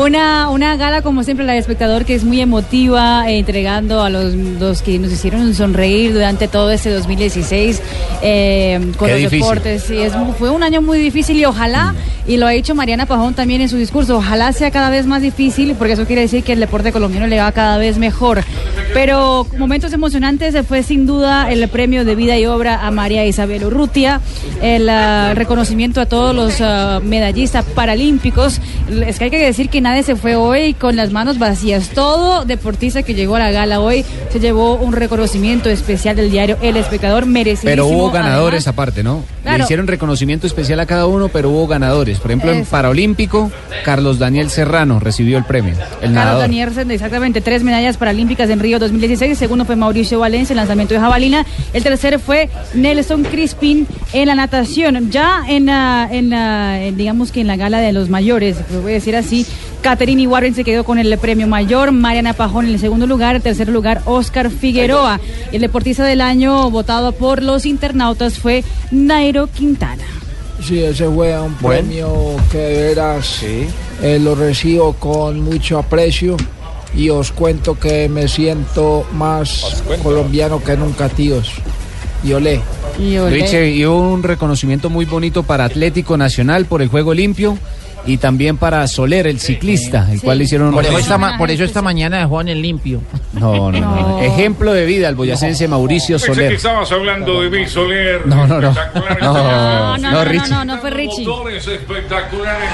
[0.00, 4.10] Una, una gala, como siempre, la de espectador, que es muy emotiva, eh, entregando a
[4.10, 7.80] los, los que nos hicieron sonreír durante todo este 2016
[8.22, 9.38] eh, con Qué los difícil.
[9.40, 9.82] deportes.
[9.84, 11.94] Sí, es, mu- fue un año muy difícil y ojalá,
[12.26, 15.22] y lo ha dicho Mariana Pajón también en su discurso, ojalá sea cada vez más
[15.22, 18.42] difícil, porque eso quiere decir que el deporte colombiano le va cada vez mejor.
[18.94, 23.64] Pero momentos emocionantes fue sin duda el premio de vida y obra a María Isabel
[23.64, 24.20] Urrutia,
[24.62, 28.60] el ah, reconocimiento a todos los ah, medallistas paralímpicos.
[28.88, 31.88] Es que hay que decir que nadie se fue hoy con las manos vacías.
[31.88, 36.56] Todo deportista que llegó a la gala hoy se llevó un reconocimiento especial del diario
[36.62, 37.70] El Espectador merecido.
[37.70, 39.24] Pero hubo ganadores aparte, ¿no?
[39.44, 42.20] Le hicieron reconocimiento especial a cada uno, pero hubo ganadores.
[42.20, 42.64] Por ejemplo, en.
[42.64, 43.50] Paralímpico,
[43.84, 46.40] Carlos Daniel Serrano recibió el premio, el Carlos nadador.
[46.42, 49.32] Danielsen, exactamente, tres medallas paralímpicas en Río 2016.
[49.32, 51.44] El segundo fue Mauricio Valencia, en lanzamiento de jabalina.
[51.72, 55.10] El tercero fue Nelson Crispin en la natación.
[55.10, 58.92] Ya en, la- en, la- en, digamos que en la gala de los mayores, voy
[58.92, 59.46] a decir así,
[59.82, 63.42] Caterine Warren se quedó con el premio mayor, Mariana Pajón en el segundo lugar, el
[63.42, 65.20] tercer lugar Oscar Figueroa.
[65.52, 70.02] El deportista del año votado por los internautas fue Nairo Quintana.
[70.62, 71.82] Sí, ese fue un Bueno.
[71.86, 72.14] premio
[72.50, 76.36] que de veras eh, lo recibo con mucho aprecio
[76.96, 81.52] y os cuento que me siento más colombiano que nunca, tíos.
[82.22, 82.60] Y olé.
[82.98, 87.58] Y hubo un reconocimiento muy bonito para Atlético Nacional por el juego limpio
[88.06, 91.50] y también para Soler, el ciclista, el cual le hicieron un Por eso, esta, por
[91.50, 93.00] eso esta mañana dejó en el limpio.
[93.32, 94.20] No, no, no.
[94.22, 96.52] Ejemplo de vida al boyacense Mauricio Pensé que Soler.
[96.52, 98.26] estabas hablando de Bill Soler.
[98.26, 98.72] No, no, no.
[98.72, 98.74] No,
[99.20, 100.48] No, no, no, no, Richie.
[100.50, 101.26] no, no, fue Richie.
[101.26, 102.68] Motores espectaculares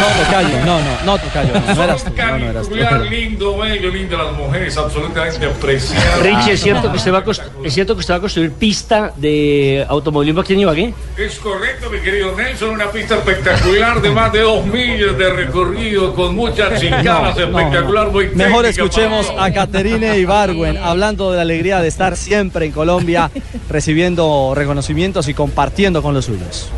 [0.00, 1.52] No, tocayo, no, no, no, tocayo.
[1.54, 2.74] No, no eras tú, no, no eras tú.
[3.10, 6.20] Lindo, bello, lindo, las mujeres absolutamente apreciadas.
[6.20, 7.24] Richie, ¿es cierto, que usted va a
[7.66, 10.94] ¿es cierto que usted va a construir pista de automovilismo aquí en Ibagué?
[11.16, 16.14] Es correcto, mi querido Nelson, una pista espectacular de más de dos millas de recorrido
[16.14, 21.42] con muchas chingadas, No, no, espectacular, muy Mejor escuchemos a Caterine Ibargüen hablando de la
[21.42, 23.30] alegría de estar siempre en Colombia,
[23.68, 26.70] recibiendo reconocimientos y compartiendo con los suyos.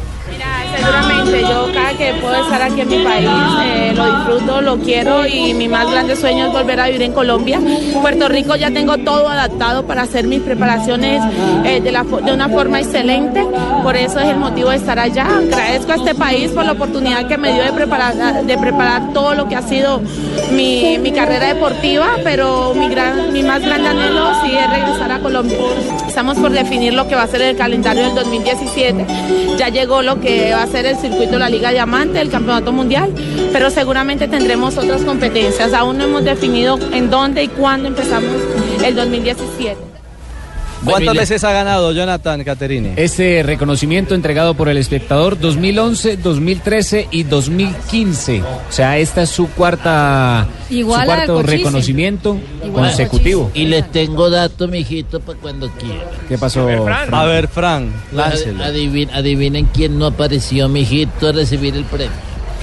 [0.76, 3.28] Seguramente yo cada que puedo estar aquí en mi país
[3.64, 7.12] eh, lo disfruto, lo quiero y mi más grande sueño es volver a vivir en
[7.12, 7.60] Colombia.
[8.00, 11.20] Puerto Rico ya tengo todo adaptado para hacer mis preparaciones
[11.64, 13.44] eh, de, de una forma excelente,
[13.82, 15.26] por eso es el motivo de estar allá.
[15.26, 19.34] Agradezco a este país por la oportunidad que me dio de preparar, de preparar todo
[19.34, 20.00] lo que ha sido
[20.52, 25.18] mi, mi carrera deportiva, pero mi, gran, mi más grande anhelo sí es regresar a
[25.18, 25.58] Colombia.
[26.06, 29.06] Estamos por definir lo que va a ser el calendario del 2017.
[29.58, 32.70] Ya llegó lo que va a ser el circuito de la Liga Diamante, el Campeonato
[32.70, 33.14] Mundial,
[33.50, 35.72] pero seguramente tendremos otras competencias.
[35.72, 38.30] Aún no hemos definido en dónde y cuándo empezamos
[38.84, 39.97] el 2017.
[40.84, 42.92] ¿Cuántas veces ha ganado Jonathan Caterine?
[42.96, 48.42] Este reconocimiento entregado por el espectador 2011, 2013 y 2015.
[48.42, 53.50] O sea, esta es su cuarta Igual su a cuarto reconocimiento Igual a consecutivo.
[53.54, 56.00] Y les tengo datos, mijito, para cuando quieran.
[56.28, 56.66] ¿Qué pasó?
[56.84, 57.12] Fran?
[57.14, 58.62] A ver, Fran, láncelo.
[58.64, 62.12] Adivin- adivinen quién no apareció, mijito, a recibir el premio.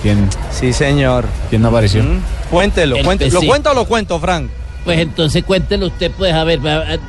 [0.01, 0.29] ¿Quién?
[0.51, 1.25] Sí, señor.
[1.49, 2.03] ¿Quién no apareció?
[2.51, 3.41] Cuéntelo, El cuéntelo.
[3.41, 4.49] ¿Lo cuento o lo cuento, Fran?
[4.85, 6.59] Pues entonces cuéntelo usted, pues, a ver,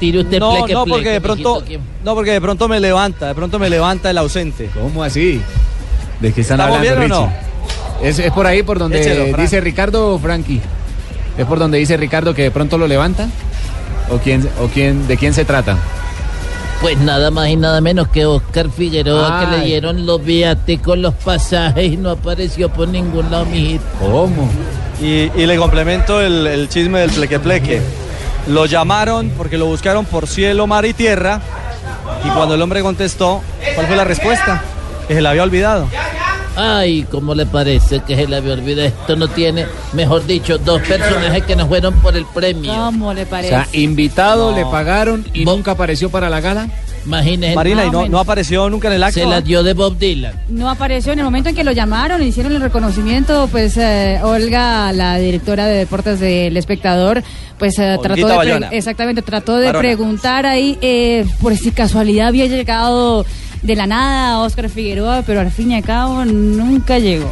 [0.01, 1.63] tire usted No, pleque, no, pleque, porque de pronto,
[2.03, 4.71] no, porque de pronto me levanta, de pronto me levanta el ausente.
[4.73, 5.43] ¿Cómo así?
[6.21, 8.09] ¿De qué están ¿Estamos hablando, bien o Richie?
[8.09, 10.63] ¿Es, es por ahí por donde Échelo, dice Ricardo o Frankie?
[11.37, 13.29] ¿Es por donde dice Ricardo que de pronto lo levanta?
[14.11, 15.77] ¿O quién, o quién, de quién se trata?
[16.81, 21.15] Pues nada más y nada menos que Oscar Figueroa, que le dieron los viáticos, los
[21.15, 23.85] pasajes y no apareció por ningún lado, mijito.
[23.99, 24.49] ¿Cómo?
[25.01, 27.83] Y, y le complemento el, el chisme del pleque pleque.
[28.49, 31.41] Lo llamaron porque lo buscaron por cielo, mar y tierra.
[32.25, 33.43] Y cuando el hombre contestó,
[33.75, 34.63] ¿cuál fue la respuesta?
[35.09, 35.89] Que se la había olvidado.
[36.59, 38.89] Ay, ¿cómo le parece que se le había olvidado?
[38.89, 42.73] Esto no tiene, mejor dicho, dos personajes que nos fueron por el premio.
[42.75, 43.51] ¿Cómo le O parece?
[43.51, 44.57] sea, invitado, No.
[44.57, 46.69] le pagaron y nunca apareció para la gala.
[47.07, 47.55] Imagínese.
[47.55, 49.21] Marina, ¿y no, no apareció nunca en el acto?
[49.21, 50.35] Se la dio de Bob Dylan.
[50.49, 54.21] No apareció en el momento en que lo llamaron, le hicieron el reconocimiento, pues eh,
[54.23, 57.23] Olga, la directora de deportes del espectador,
[57.59, 63.25] pues eh, trató de exactamente trató de preguntar ahí eh, por si casualidad había llegado
[63.63, 67.31] de la nada Oscar Figueroa, pero al fin y al cabo nunca llegó.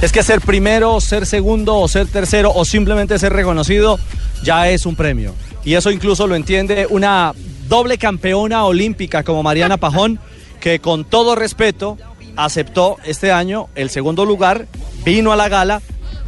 [0.00, 4.00] Es que ser primero, ser segundo o ser tercero o simplemente ser reconocido
[4.42, 5.32] ya es un premio.
[5.64, 7.32] Y eso incluso lo entiende una
[7.68, 10.18] doble campeona olímpica como Mariana Pajón,
[10.60, 11.98] que con todo respeto
[12.36, 14.66] aceptó este año el segundo lugar,
[15.04, 15.82] vino a la gala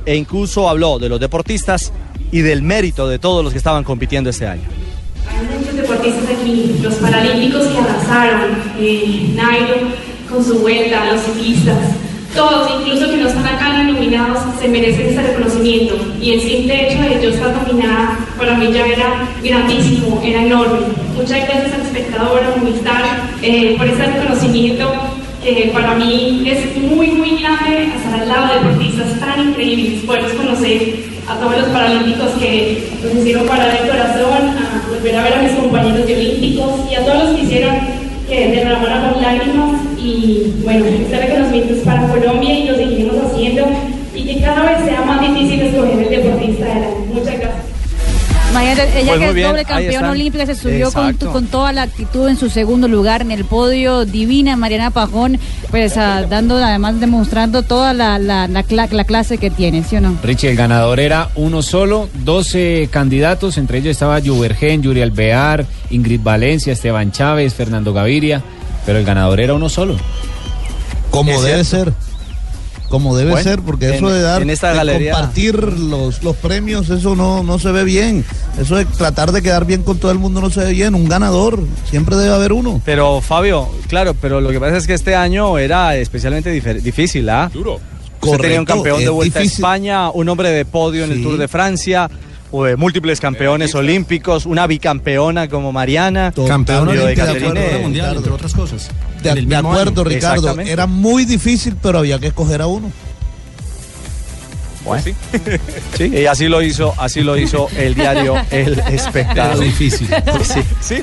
[0.07, 1.93] e incluso habló de los deportistas
[2.31, 4.65] y del mérito de todos los que estaban compitiendo este año.
[5.29, 9.75] Hay muchos deportistas aquí, los paralímpicos que arrasaron, eh, Nairo
[10.29, 11.79] con su vuelta, los ciclistas,
[12.35, 15.97] todos, incluso que no están acá nominados, se merecen este reconocimiento.
[16.21, 21.04] Y el simple hecho de yo estar nominada para mí ya era grandísimo, era enorme.
[21.17, 23.05] Muchas gracias al espectador, a Movistar,
[23.41, 24.93] eh, por ese reconocimiento
[25.45, 30.33] que para mí es muy, muy grande estar al lado de deportistas tan increíbles, poderlos
[30.33, 30.97] conocer
[31.29, 35.43] a todos los paralímpicos que nos hicieron parar el corazón, a volver a ver a
[35.43, 37.77] mis compañeros de olímpicos y a todos los que hicieron
[38.29, 43.67] que derramáramos lágrimas y bueno, este reconocimiento es para Colombia y lo seguiremos haciendo
[44.15, 47.07] y que cada vez sea más difícil escoger el deportista del año.
[47.13, 47.74] Muchas gracias.
[48.55, 50.91] Imagínate, ella Pues que es bien, doble campeona olímpica, se subió
[51.33, 54.05] con, toda la actitud en su segundo lugar en el podio.
[54.05, 55.39] Divina Mariana Pajón,
[55.71, 59.97] pues ah, dando, además demostrando toda la, la, la cla- la clase que tiene, ¿sí
[59.97, 60.17] o no?
[60.23, 66.21] Richie, el ganador era uno solo, 12 candidatos, entre ellos estaba Juvergen, Yuri Alvear, Ingrid
[66.23, 68.43] Valencia, Esteban Chávez, Fernando Gaviria,
[68.87, 69.97] pero el ganador era uno solo.
[71.11, 71.93] Como debe ser.
[72.89, 76.23] Como debe Bueno, ser, porque en- eso de dar, en esta de galería- compartir los,
[76.23, 78.25] los premios, eso no, no se ve bien.
[78.61, 80.95] Eso de tratar de quedar bien con todo el mundo no se ve bien.
[80.95, 81.59] Un ganador,
[81.91, 82.81] siempre debe haber uno.
[82.85, 87.51] Pero Fabio, claro, pero lo que pasa es que este año era especialmente difícil, ¿ah?
[87.53, 87.81] Duro.
[88.21, 89.65] Usted tenía un Correcto, campeón de vuelta difícil.
[89.65, 91.23] a España, un hombre de podio en el Sí.
[91.25, 92.17] Tour de Francia, eh,
[92.77, 96.33] múltiples campeones olímpicos, una bicampeona como Mariana.
[96.47, 98.91] Campeón Lo de de mundial, entre otras cosas.
[99.23, 100.11] De, acuerdo, año.
[100.11, 100.61] Ricardo.
[100.61, 102.93] Era muy difícil, pero había que escoger a uno.
[104.85, 105.03] Bueno,
[105.97, 109.57] sí, y así lo hizo, así lo hizo el diario El Espectador.
[109.57, 110.09] Era difícil.
[110.43, 111.03] Sí, sí,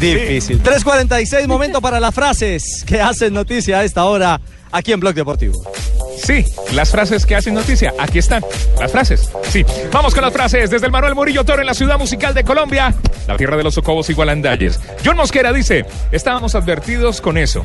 [0.00, 0.60] difícil.
[0.60, 4.40] 3.46, momento para las frases que hacen noticia a esta hora
[4.72, 5.62] aquí en Blog Deportivo.
[6.22, 6.44] Sí,
[6.74, 7.94] las frases que hacen noticia.
[7.98, 8.44] Aquí están,
[8.78, 9.30] las frases.
[9.48, 10.70] Sí, vamos con las frases.
[10.70, 12.94] Desde el Manuel Murillo Toro en la ciudad musical de Colombia,
[13.26, 14.80] la tierra de los socobos y gualandalles.
[15.04, 17.64] John Mosquera dice, estábamos advertidos con eso.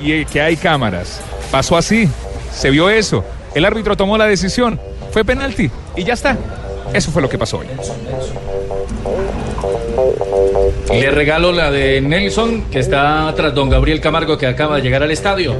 [0.00, 1.20] Y eh, que hay cámaras.
[1.50, 2.08] Pasó así,
[2.52, 3.24] se vio eso.
[3.54, 4.80] El árbitro tomó la decisión.
[5.12, 6.36] Fue penalti y ya está.
[6.92, 7.66] Eso fue lo que pasó hoy.
[10.92, 15.02] Le regalo la de Nelson, que está tras don Gabriel Camargo, que acaba de llegar
[15.02, 15.54] al estadio.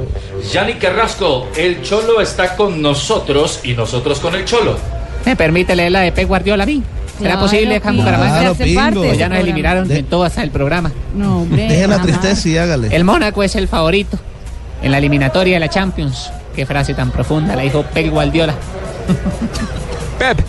[0.51, 4.77] Yanni Carrasco, el Cholo está con nosotros y nosotros con el Cholo.
[5.25, 6.83] ¿Me permite leer la de Pep Guardiola a mí?
[7.17, 8.53] ¿Será Claro, posible, Juan Bucaramanga?
[8.55, 10.91] Claro, de ya nos eliminaron en todo hasta el programa.
[11.15, 11.67] No, hombre.
[11.67, 12.95] Deje la tristeza y hágale.
[12.95, 14.17] El Mónaco es el favorito
[14.81, 16.31] en la eliminatoria de la Champions.
[16.55, 18.53] Qué frase tan profunda la dijo Pep Guardiola.
[20.19, 20.39] Pep.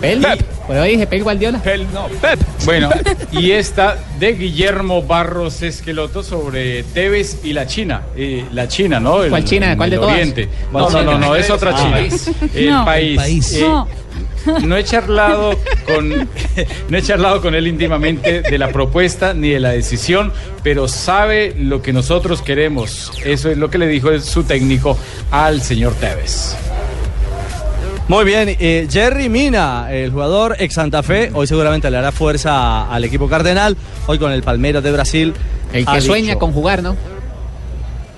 [0.00, 0.40] Pep.
[0.72, 1.60] Pues yo dije Pep Guardiola.
[1.92, 2.40] no, Pep.
[2.64, 2.88] Bueno,
[3.32, 8.02] y esta de Guillermo Barros Esqueloto sobre Tevez y la China.
[8.16, 9.22] Eh, la China, ¿no?
[9.22, 9.76] El- ¿Cuál China?
[9.76, 10.14] ¿Cuál de el todas?
[10.16, 10.48] Oriente.
[10.70, 11.12] ¿Cuál No, no, China?
[11.12, 11.78] no, no, es otra Ah.
[11.78, 11.92] China.
[11.92, 12.30] País.
[12.54, 12.84] El No.
[12.86, 13.16] país.
[13.18, 13.52] País.
[13.54, 13.88] Eh, No.
[14.64, 15.56] No he charlado
[15.86, 16.08] con
[16.88, 20.32] no he charlado con él íntimamente de la propuesta ni de la decisión,
[20.64, 23.12] pero sabe lo que nosotros queremos.
[23.24, 24.98] Eso es lo que le dijo su técnico
[25.30, 26.56] al señor Tevez.
[28.08, 32.88] Muy bien, eh, Jerry Mina, el jugador ex Santa Fe, hoy seguramente le hará fuerza
[32.92, 33.76] al equipo cardenal,
[34.06, 35.32] hoy con el Palmeiras de Brasil.
[35.72, 36.94] El que sueña dicho, con jugar, ¿no?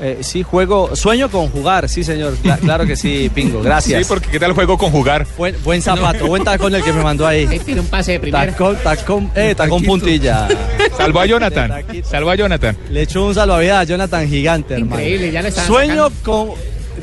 [0.01, 4.03] eh, sí, juego, sueño con jugar, sí señor, Cla- claro que sí, Pingo, gracias.
[4.03, 5.26] Sí, porque ¿qué tal juego con jugar?
[5.37, 7.47] Buen, buen zapato, buen tacón el que me mandó ahí.
[7.49, 8.47] Ahí tiene un pase de primera.
[8.51, 10.49] Tacón, tacón, eh, tacón puntilla.
[10.97, 11.72] Salvó a Jonathan.
[12.03, 12.76] Salvó a Jonathan.
[12.91, 14.97] Le echó un salvavidas a Jonathan gigante, hermano.
[15.01, 16.49] Increíble, ya le Sueño con.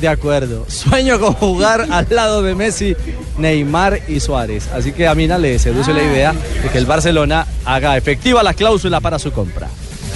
[0.01, 0.65] De acuerdo.
[0.67, 2.95] Sueño con jugar al lado de Messi,
[3.37, 4.67] Neymar y Suárez.
[4.73, 8.55] Así que a Mina le seduce la idea de que el Barcelona haga efectiva la
[8.55, 9.67] cláusula para su compra.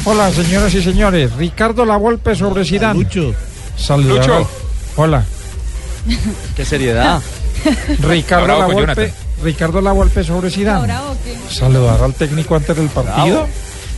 [0.03, 1.35] Hola, señoras y señores.
[1.35, 2.99] Ricardo Lavolpe sobre Zidane.
[2.99, 3.35] Lucho.
[3.77, 4.25] Saludos.
[4.25, 4.49] Lucho.
[4.95, 5.23] Hola.
[6.55, 7.21] Qué seriedad.
[8.01, 9.15] Ricardo Bravo La con Volpe, Jonathan.
[9.43, 10.91] Ricardo La Volpe sobre Zidane.
[11.51, 13.47] Saludar al técnico antes del partido.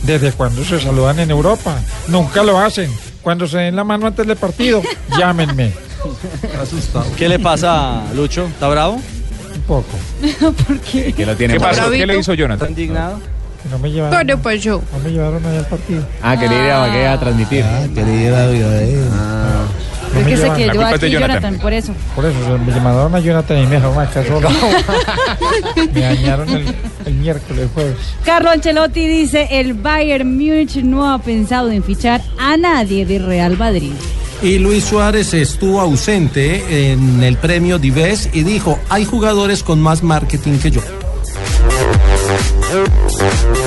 [0.02, 1.76] ¿Desde cuándo se saludan en Europa?
[2.08, 2.90] Nunca lo hacen.
[3.22, 4.82] Cuando se den la mano antes del partido,
[5.18, 5.72] llámenme.
[6.62, 7.06] Asustado.
[7.16, 8.46] ¿Qué le pasa, Lucho?
[8.46, 8.94] ¿Está bravo?
[8.94, 9.98] Un poco.
[10.66, 11.12] ¿Por qué?
[11.12, 11.74] Que lo tiene ¿Qué mal.
[11.76, 11.90] pasó?
[11.90, 12.68] ¿Qué le hizo Jonathan?
[12.68, 13.20] ¿Está indignado?
[13.62, 14.14] Que no me llevaron.
[14.16, 14.80] Bueno, pues yo.
[14.92, 16.02] No me llevaron allá al partido.
[16.22, 17.64] Ah, quería ir a a transmitir.
[17.94, 18.46] quería ir a
[20.16, 21.10] Es que culpa es de aquí Jonathan.
[21.10, 21.94] Jonathan, por eso.
[22.14, 24.48] Por eso se me llamaron a Jonathan y me dejaron acá solo.
[25.92, 26.74] me dañaron el,
[27.06, 27.96] el miércoles, jueves.
[28.24, 33.56] Carlo Ancelotti dice, el Bayern Múnich no ha pensado en fichar a nadie de Real
[33.56, 33.92] Madrid.
[34.40, 40.04] Y Luis Suárez estuvo ausente en el premio Dives y dijo, hay jugadores con más
[40.04, 40.80] marketing que yo.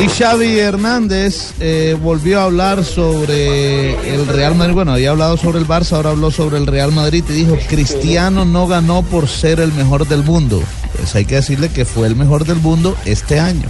[0.02, 4.74] Y Xavi Hernández eh, volvió a hablar sobre el Real Madrid.
[4.74, 8.44] Bueno, había hablado sobre el Barça, ahora habló sobre el Real Madrid y dijo, Cristiano
[8.44, 10.60] no ganó por ser el mejor del mundo.
[10.98, 13.70] Pues hay que decirle que fue el mejor del mundo este año.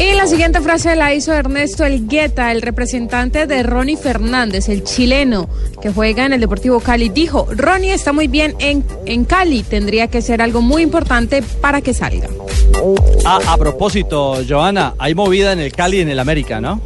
[0.00, 5.46] Y la siguiente frase la hizo Ernesto Elgueta, el representante de Ronnie Fernández, el chileno
[5.82, 7.10] que juega en el Deportivo Cali.
[7.10, 11.82] Dijo, Ronnie está muy bien en, en Cali, tendría que ser algo muy importante para
[11.82, 12.28] que salga.
[13.26, 16.80] Ah, a propósito, Joana, hay movida en el Cali y en el América, ¿no?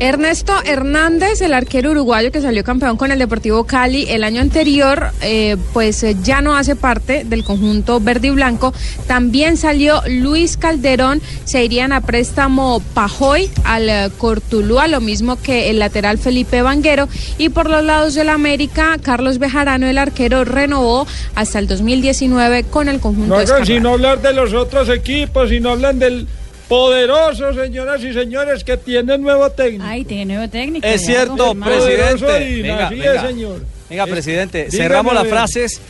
[0.00, 5.10] Ernesto Hernández, el arquero uruguayo que salió campeón con el Deportivo Cali el año anterior,
[5.22, 8.72] eh, pues eh, ya no hace parte del conjunto verde y blanco.
[9.06, 15.70] También salió Luis Calderón, se irían a préstamo Pajoy al eh, Cortulúa, lo mismo que
[15.70, 17.08] el lateral Felipe Vanguero.
[17.38, 22.88] Y por los lados del América, Carlos Bejarano, el arquero, renovó hasta el 2019 con
[22.88, 26.26] el conjunto No hagan sino hablar de los otros equipos, sino hablan del
[26.68, 29.84] poderoso, señoras y señores, que tiene nuevo técnico.
[29.86, 30.86] Ay, tiene nuevo técnico.
[30.86, 32.62] Es cierto, presidente.
[32.62, 33.64] Venga, es, señor.
[33.90, 35.80] Venga, Es- presidente, dígame, cerramos las frases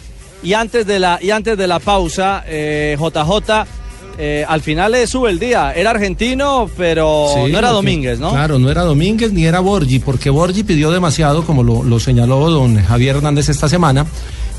[0.42, 3.66] y antes de la, y antes de la pausa, eh, JJ,
[4.18, 5.72] eh, al final le sube el día.
[5.74, 8.30] Era argentino, pero Sí, no era Domínguez, ¿no?
[8.30, 12.50] Claro, no era Domínguez ni era Borgi, porque Borgi pidió demasiado, como lo, lo señaló
[12.50, 14.06] don Javier Hernández esta semana.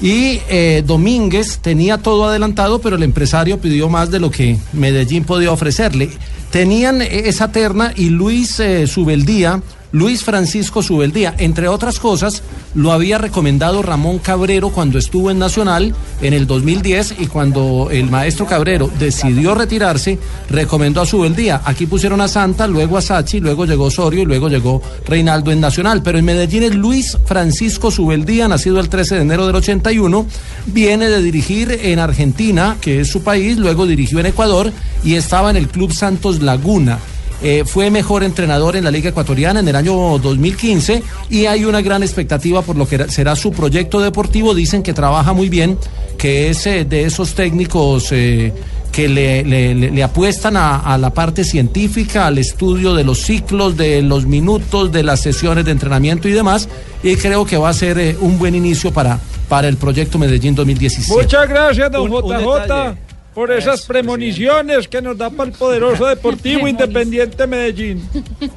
[0.02, 5.24] Y eh, Domínguez tenía todo adelantado, pero el empresario pidió más de lo que Medellín
[5.24, 6.10] podía ofrecerle.
[6.52, 9.62] Tenían eh, esa terna y Luis eh, Subeldía,
[9.96, 12.44] Luis Francisco Subeldía, entre otras cosas,
[12.74, 18.12] lo había recomendado Ramón Cabrero cuando estuvo en Nacional en el 2010 y cuando el
[18.12, 20.20] maestro Cabrero decidió retirarse,
[20.50, 21.62] recomendó a Subeldía.
[21.64, 25.62] Aquí pusieron a Santa, luego a Sachi, luego llegó Osorio y luego llegó Reinaldo en
[25.62, 26.04] Nacional.
[26.04, 30.26] Pero en Medellín es Luis Francisco Subeldía, nacido el 13 de enero del 81,
[30.66, 34.74] viene de dirigir en Argentina, que es su país, luego dirigió en Ecuador
[35.06, 37.00] y estaba en el Club Santos Laguna.
[37.48, 41.80] Eh, fue mejor entrenador en la Liga Ecuatoriana en el año 2015 y hay una
[41.82, 44.56] gran expectativa por lo que será su proyecto deportivo.
[44.56, 45.78] Dicen que trabaja muy bien,
[46.18, 48.52] que es eh, de esos técnicos eh,
[48.92, 53.20] que le, le- le- le apuestan a, a la parte científica, al estudio de los
[53.22, 56.68] ciclos, de los minutos, de las sesiones de entrenamiento y demás.
[57.04, 59.20] Y creo que va a ser eh, un buen inicio para,
[59.50, 61.14] para el proyecto Medellín 2017.
[61.22, 62.98] Muchas gracias, don Un- un JJ, detalle.
[63.36, 68.02] Por esas premoniciones que nos da para el poderoso Deportivo Independiente Medellín.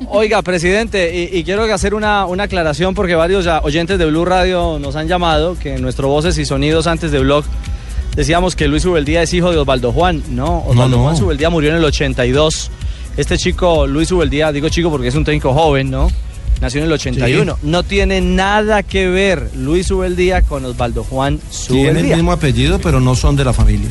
[0.09, 4.24] Oiga, presidente, y, y quiero hacer una, una aclaración porque varios ya oyentes de Blue
[4.24, 7.45] Radio nos han llamado, que en nuestro Voces y Sonidos antes de Blog
[8.14, 10.22] decíamos que Luis Ubeldía es hijo de Osvaldo Juan.
[10.31, 11.03] No, Osvaldo no.
[11.03, 12.70] Juan Ubeldía murió en el 82.
[13.16, 16.09] Este chico, Luis Ubeldía, digo chico porque es un técnico joven, ¿no?
[16.61, 17.59] Nació en el 81.
[17.62, 22.16] No tiene nada que ver Luis Ubeldía con Osvaldo Juan Tienen el Ubeldía.
[22.16, 23.91] mismo apellido, pero no son de la familia.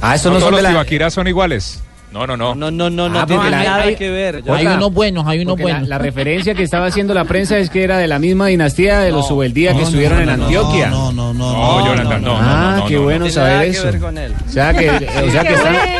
[0.00, 1.10] Ah, estos No, no, todos son de los la...
[1.10, 1.80] Son iguales.
[2.12, 2.54] No, no, no.
[2.56, 4.42] No, no, no, no Ah, tiene la- nada hay- que ver.
[4.48, 5.88] Hay Otra, unos buenos, hay unos porque buenos.
[5.88, 9.12] La, referencia que estaba haciendo la prensa es que era de la misma dinastía de
[9.12, 10.88] los Subeldía que estuvieron no, en Antioquia.
[10.88, 11.86] No, no, no, No, no.
[11.86, 13.84] Jonathan, no, ah, qué no, bueno tiene saber nada que eso.
[13.84, 14.32] ver con él.
[14.48, 15.54] O sea que, o sea que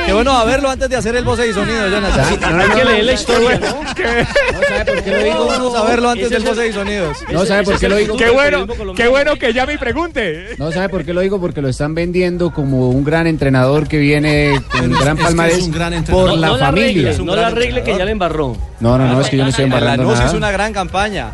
[0.06, 2.26] Qué bueno saberlo antes de hacer el voz y sonido, Jonathan.
[2.40, 3.82] No, Hay que leer la historia, ¿no?
[3.82, 5.46] ¿No sabe por qué lo digo?
[5.46, 7.16] Vamos a verlo antes del voz y sonidos.
[7.32, 8.16] No sabe por qué lo digo.
[8.16, 10.46] Qué bueno, qué bueno que llame y pregunte.
[10.58, 13.98] No sabe por qué lo digo porque lo están vendiendo como un gran entrenador que
[13.98, 15.99] viene con gran palmarés es un gran entrenador.
[16.05, 16.86] Por No, la no la familia.
[16.90, 18.57] arregle, Es no la arregle que ya le embarró.
[18.80, 20.32] No, no, no, es que yo no estoy En embarrando nada.
[20.32, 21.30] una gran campaña,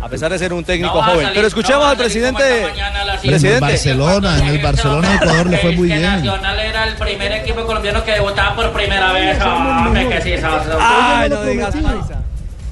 [0.00, 1.20] a pesar de ser un técnico No joven.
[1.22, 2.42] salir- Pero escuchemos no al presidente.
[2.62, 3.60] en Presidente.
[3.60, 6.02] Barcelona, en el Barcelona de Ecuador le fue muy bien.
[6.02, 9.38] Nacional era el primer equipo colombiano que debutaba por primera vez.
[9.38, 9.92] No
[11.44, 12.22] digas paisa.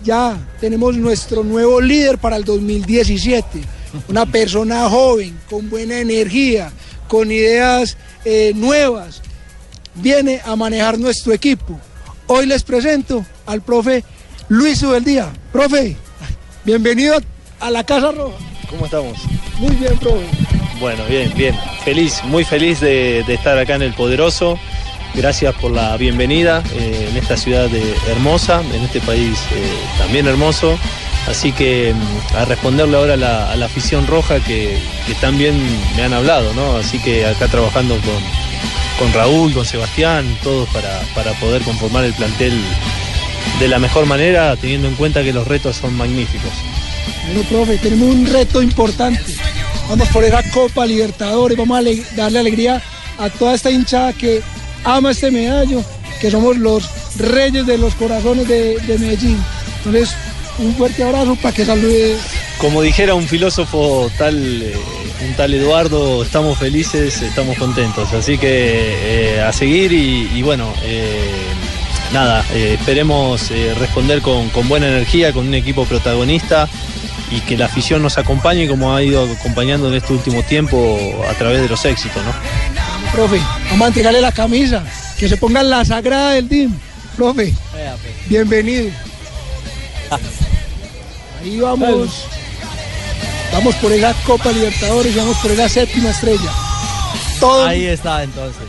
[0.02, 3.60] Ya tenemos nuestro nuevo líder para el 2017.
[4.08, 6.70] Una persona joven, con buena energía,
[7.06, 9.20] con ideas eh, nuevas.
[9.94, 11.78] Viene a manejar nuestro equipo.
[12.26, 14.04] Hoy les presento al profe
[14.48, 15.30] Luis Ubeldía.
[15.52, 15.96] Profe,
[16.64, 17.16] bienvenido
[17.58, 18.36] a la Casa Roja.
[18.68, 19.18] ¿Cómo estamos?
[19.58, 20.24] Muy bien, profe.
[20.78, 21.54] Bueno, bien, bien.
[21.84, 24.58] Feliz, muy feliz de, de estar acá en el Poderoso.
[25.14, 30.26] Gracias por la bienvenida eh, en esta ciudad de- hermosa, en este país eh, también
[30.28, 30.78] hermoso.
[31.30, 34.76] Así que mm, a responderle ahora a la, afición roja que,
[35.20, 35.56] también
[35.96, 36.76] me han hablado, ¿no?
[36.76, 38.22] Así que acá trabajando con,
[38.98, 42.60] con Raúl, con Sebastián, todos para, para poder conformar el plantel
[43.60, 46.50] de la mejor manera, teniendo en cuenta que los retos son magníficos.
[47.26, 49.22] Bueno, profe, tenemos un reto importante.
[49.88, 52.82] Vamos por esa Copa Libertadores, vamos a darle alegría
[53.18, 54.42] a toda esta hinchada que
[54.82, 55.84] ama este medallo,
[56.20, 59.38] que somos los reyes de los corazones de, de Medellín.
[59.78, 60.10] Entonces,
[60.60, 62.16] un fuerte abrazo para que salude.
[62.58, 64.74] Como dijera un filósofo tal, eh,
[65.26, 68.12] un tal Eduardo, estamos felices, estamos contentos.
[68.12, 71.30] Así que eh, a seguir y, y bueno, eh,
[72.12, 76.68] nada, eh, esperemos eh, responder con, con buena energía, con un equipo protagonista
[77.30, 80.98] y que la afición nos acompañe como ha ido acompañando en este último tiempo
[81.28, 82.32] a través de los éxitos, ¿no?
[83.12, 83.40] Profe,
[83.70, 84.84] vamos a entregarle la camisa,
[85.18, 86.72] que se ponga la sagrada del DIM.
[87.16, 87.54] Profe,
[88.28, 88.90] bienvenido.
[91.40, 92.26] Ahí vamos.
[93.52, 96.69] Vamos por esa Copa Libertadores, vamos por esa séptima estrella.
[97.40, 98.62] Todo Ahí está entonces.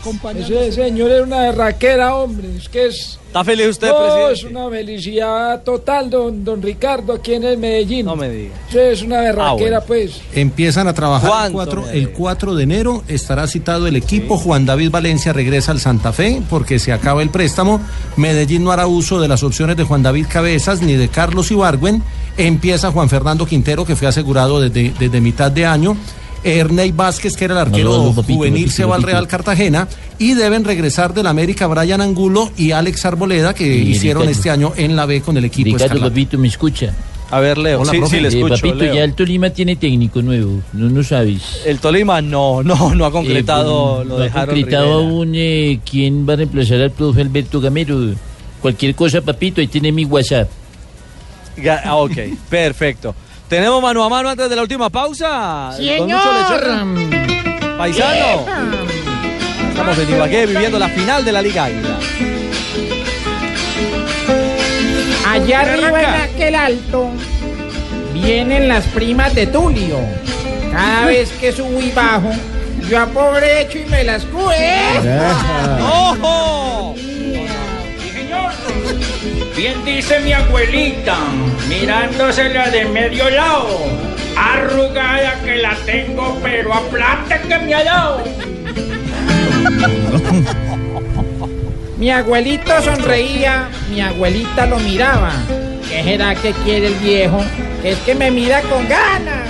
[0.48, 2.48] Ese señor es una berraquera, hombre.
[2.56, 3.18] Es que es.
[3.26, 4.32] ¿Está feliz usted, No, presidente?
[4.32, 8.04] es una felicidad total, don, don Ricardo, aquí en el Medellín.
[8.06, 8.54] No me diga.
[8.74, 9.80] Es una berraquera, Ah, bueno.
[9.86, 10.20] pues.
[10.34, 13.04] Empiezan a trabajar el ¿Cuánto 4, me el 4 de enero.
[13.08, 14.36] Estará citado el equipo.
[14.38, 17.80] Juan David Valencia regresa al Santa Fe porque se acaba el préstamo.
[18.16, 22.02] Medellín no hará uso de las opciones de Juan David Cabezas ni de Carlos Ibargüen.
[22.38, 25.96] Empieza Juan Fernando Quintero, que fue asegurado desde, desde mitad de año.
[26.44, 29.02] Ernei Vázquez, que era el arquero No, no, no, papito, juvenil, papito, se va al.
[29.02, 29.88] Real Cartagena.
[30.18, 34.38] Y deben regresar del América Brian Angulo y Alex Arboleda, que Sí, hicieron Ricardo.
[34.38, 36.08] este año en la B con el equipo Ricardo, Escarlata.
[36.10, 36.94] papito, ¿me escucha?
[37.30, 37.80] A ver, Leo.
[37.80, 38.16] Hola, sí, profe.
[38.16, 38.94] sí, le Eh, papito, Leo.
[38.94, 41.62] ya el Tolima tiene técnico nuevo, no, no sabes.
[41.64, 45.08] El Tolima no, no, no ha concretado Eh, lo no de ha concretado Rivera.
[45.08, 47.98] aún eh, quién va a reemplazar al profe Alberto Gamero.
[48.60, 50.48] Cualquier cosa, papito, ahí tiene mi WhatsApp.
[51.56, 52.16] Ga- ah, ok,
[52.50, 53.14] perfecto.
[53.52, 55.72] ¿Tenemos mano a mano antes de la última pausa?
[55.76, 57.10] Don Lucho Lechón.
[57.76, 58.46] Paisano.
[59.68, 61.98] Estamos en Ibagué viviendo la final de la Liga Águila.
[65.28, 67.10] Allá arriba en aquel alto
[68.14, 69.98] vienen las primas de Tulio.
[70.72, 72.30] Cada vez que subo y bajo,
[72.88, 74.80] yo aprovecho y me las cue.
[75.78, 76.94] ¡Ojo!
[79.56, 81.16] Bien dice mi abuelita,
[81.68, 83.80] mirándosela de medio lado.
[84.34, 88.24] Arrugada que la tengo, pero a plata que me ha dado.
[91.98, 95.30] Mi abuelito sonreía, mi abuelita lo miraba.
[95.88, 97.44] ¿Qué será que quiere el viejo?
[97.84, 99.48] Es que me mira con ganas.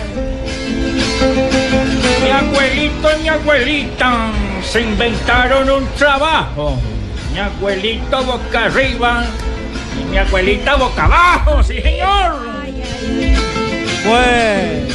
[2.22, 4.32] Mi abuelito y mi abuelita
[4.62, 6.76] se inventaron un trabajo.
[7.32, 9.24] Mi abuelito boca arriba
[10.00, 12.36] y mi abuelita boca abajo, sí señor.
[14.06, 14.88] Bueno,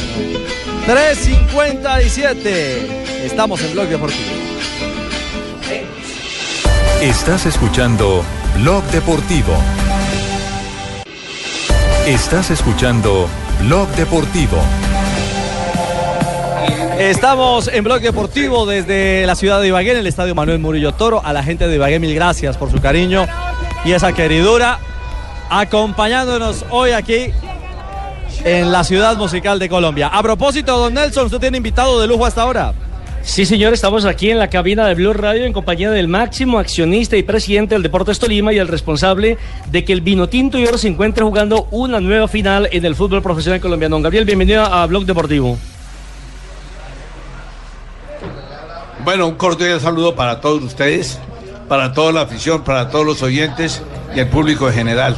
[0.86, 3.24] 3.57.
[3.24, 4.30] Estamos en Blog Deportivo.
[7.02, 8.24] Estás escuchando
[8.56, 9.54] Blog Deportivo.
[12.06, 13.28] Estás escuchando
[13.60, 14.58] Blog Deportivo.
[16.98, 21.24] Estamos en Blog Deportivo desde la ciudad de Ibagué, en el Estadio Manuel Murillo Toro.
[21.24, 23.26] A la gente de Ibagué, mil gracias por su cariño
[23.84, 24.80] y esa queridura
[25.50, 27.32] acompañándonos hoy aquí
[28.44, 30.08] en la ciudad musical de Colombia.
[30.08, 32.74] A propósito, don Nelson, usted tiene invitado de lujo hasta ahora.
[33.22, 37.16] Sí, señor, estamos aquí en la cabina de Blue Radio en compañía del máximo accionista
[37.16, 39.36] y presidente del Deportes Tolima y el responsable
[39.70, 42.94] de que el Vino Tinto y Oro se encuentre jugando una nueva final en el
[42.94, 43.96] fútbol profesional colombiano.
[43.96, 45.58] Don Gabriel, bienvenido a Blog Deportivo.
[49.04, 51.18] Bueno, un cordial saludo para todos ustedes,
[51.68, 53.82] para toda la afición, para todos los oyentes
[54.14, 55.16] y el público en general.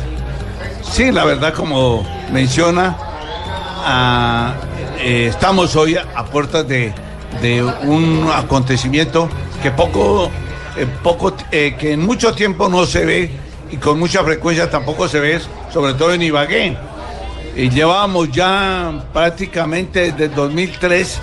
[0.83, 2.97] Sí, la verdad, como menciona,
[3.85, 4.55] ah,
[4.99, 6.93] eh, estamos hoy a puertas de,
[7.43, 9.28] de un acontecimiento
[9.62, 10.31] que poco,
[10.76, 13.31] eh, poco, eh, que en mucho tiempo no se ve
[13.70, 15.41] y con mucha frecuencia tampoco se ve,
[15.72, 16.76] sobre todo en Ibagué.
[17.57, 21.20] Y llevamos ya prácticamente desde el 2003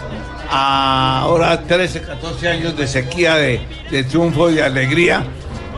[0.49, 5.23] a ahora 13, 14 años de sequía, de, de triunfo y de alegría,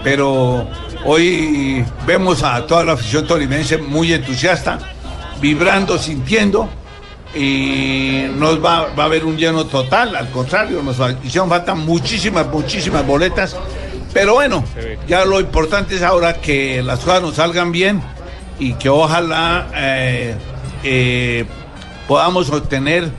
[0.04, 0.68] pero
[1.06, 4.80] hoy vemos a toda la afición tolimense muy entusiasta,
[5.42, 6.70] vibrando, sintiendo,
[7.36, 12.48] y nos va, va a haber un lleno total, al contrario, nos hicieron falta muchísimas,
[12.48, 13.56] muchísimas boletas,
[14.14, 14.64] pero bueno,
[15.08, 18.02] ya lo importante es ahora que las cosas nos salgan bien
[18.58, 20.36] y que ojalá eh,
[20.84, 21.46] eh,
[22.08, 23.10] podamos obtener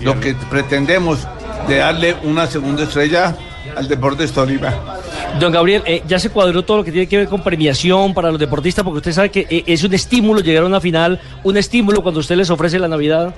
[0.00, 1.26] lo que pretendemos
[1.68, 3.36] de darle una segunda estrella
[3.76, 4.97] al Deportes Tolima.
[5.40, 8.30] Don Gabriel, eh, ya se cuadró todo lo que tiene que ver con premiación para
[8.30, 11.56] los deportistas, porque usted sabe que eh, es un estímulo llegar a una final, un
[11.56, 13.34] estímulo cuando usted les ofrece la Navidad.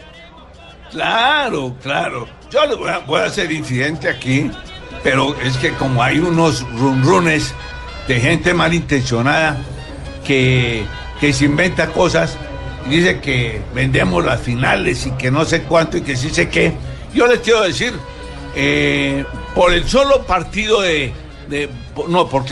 [0.91, 2.27] Claro, claro.
[2.51, 4.51] Yo voy a, voy a ser incidente aquí,
[5.03, 7.55] pero es que como hay unos runrunes
[8.09, 9.59] de gente malintencionada
[10.25, 10.85] que,
[11.21, 12.37] que se inventa cosas
[12.87, 16.49] y dice que vendemos las finales y que no sé cuánto y que sí sé
[16.49, 16.73] qué,
[17.15, 17.93] yo les quiero decir,
[18.55, 19.25] eh,
[19.55, 21.13] por el solo partido de,
[22.09, 22.45] no, por,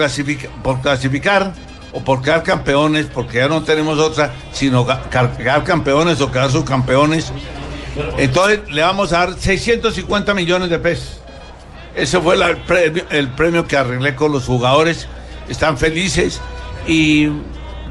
[0.63, 1.53] por clasificar
[1.93, 6.31] o por quedar campeones, porque ya no tenemos otra, sino ga- ca- quedar campeones o
[6.31, 7.33] quedar subcampeones,
[8.19, 11.21] entonces le vamos a dar 650 millones de pesos.
[11.95, 15.09] Ese fue el, premio, el premio que arreglé con los jugadores.
[15.49, 16.41] Están felices
[16.87, 17.29] y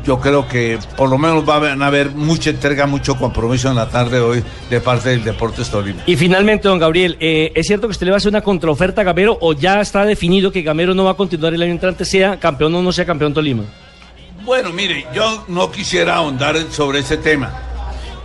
[0.07, 3.89] yo creo que por lo menos van a haber mucha entrega, mucho compromiso en la
[3.89, 6.01] tarde de hoy de parte del Deportes Tolima.
[6.05, 9.01] Y finalmente, don Gabriel, eh, ¿es cierto que usted le va a hacer una contraoferta
[9.01, 12.05] a Gamero o ya está definido que Gamero no va a continuar el año entrante,
[12.05, 13.63] sea campeón o no sea campeón Tolima?
[14.45, 17.51] Bueno, mire, yo no quisiera ahondar sobre ese tema,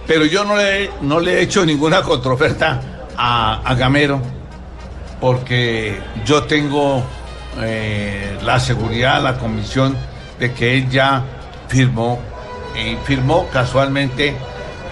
[0.06, 2.80] pero yo no le, no le he hecho ninguna contraoferta
[3.16, 4.22] a, a Gamero,
[5.20, 7.02] porque yo tengo
[7.60, 9.96] eh, la seguridad, la convicción
[10.38, 11.24] de que él ya
[11.72, 12.20] firmó,
[12.76, 14.36] y firmó casualmente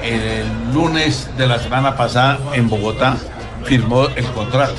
[0.03, 3.17] el lunes de la semana pasada en Bogotá,
[3.65, 4.75] firmó el contrato.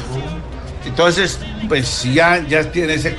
[0.83, 1.39] Entonces,
[1.69, 3.15] pues ya, ya tiene ese,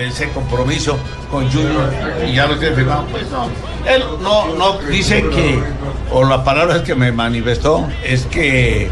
[0.00, 0.98] ese compromiso
[1.30, 1.88] con Junior
[2.28, 3.46] y ya lo tiene firmado, pues no.
[3.88, 5.62] Él no, no dice que,
[6.10, 8.90] o la palabra que me manifestó es que,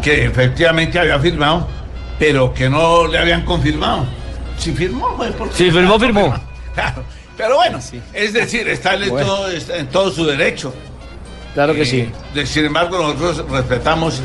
[0.00, 1.68] que efectivamente había firmado,
[2.18, 4.06] pero que no le habían confirmado.
[4.56, 6.34] Si firmó, pues porque- Si firmó, firmó.
[6.74, 7.04] Claro.
[7.36, 7.78] Pero bueno,
[8.12, 9.26] es decir, está, en, Bueno.
[9.26, 10.72] todo, está en todo su derecho.
[11.54, 12.08] Claro que Eh, sí.
[12.34, 14.20] de- sin embargo, nosotros respetamos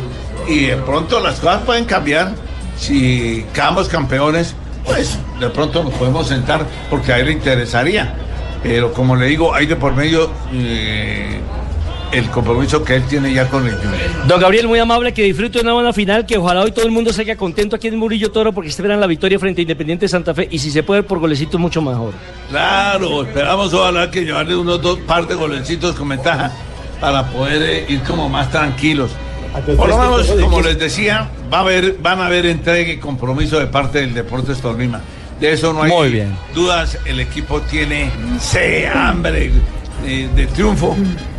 [0.48, 2.34] y de pronto las cosas pueden cambiar.
[2.78, 4.56] Si quedamos campeones,
[4.86, 8.14] pues de pronto nos podemos sentar porque a él le interesaría.
[8.64, 11.40] Pero como le digo, hay de por medio eh,
[12.12, 14.28] el compromiso que él tiene ya con el Junior.
[14.28, 16.92] Don Gabriel, muy amable, que disfrute de una buena final, que ojalá hoy todo el
[16.92, 20.06] mundo se quede contento aquí en Murillo Toro porque esperan la victoria frente a Independiente
[20.06, 22.14] de Santa Fe y si se puede por golecitos mucho mejor.
[22.50, 26.52] Claro, esperamos ojalá que llevarle unos dos par de golecitos con ventaja
[27.00, 29.12] para poder eh, ir como más tranquilos.
[29.78, 33.60] Por lo menos, como les decía, va a haber, van a haber entrega y compromiso
[33.60, 35.02] de parte del Deportes Tolima.
[35.40, 36.36] De eso no hay Muy bien.
[36.54, 36.98] dudas.
[37.06, 38.12] El equipo tiene
[38.94, 39.52] hambre
[40.06, 40.96] eh, de triunfo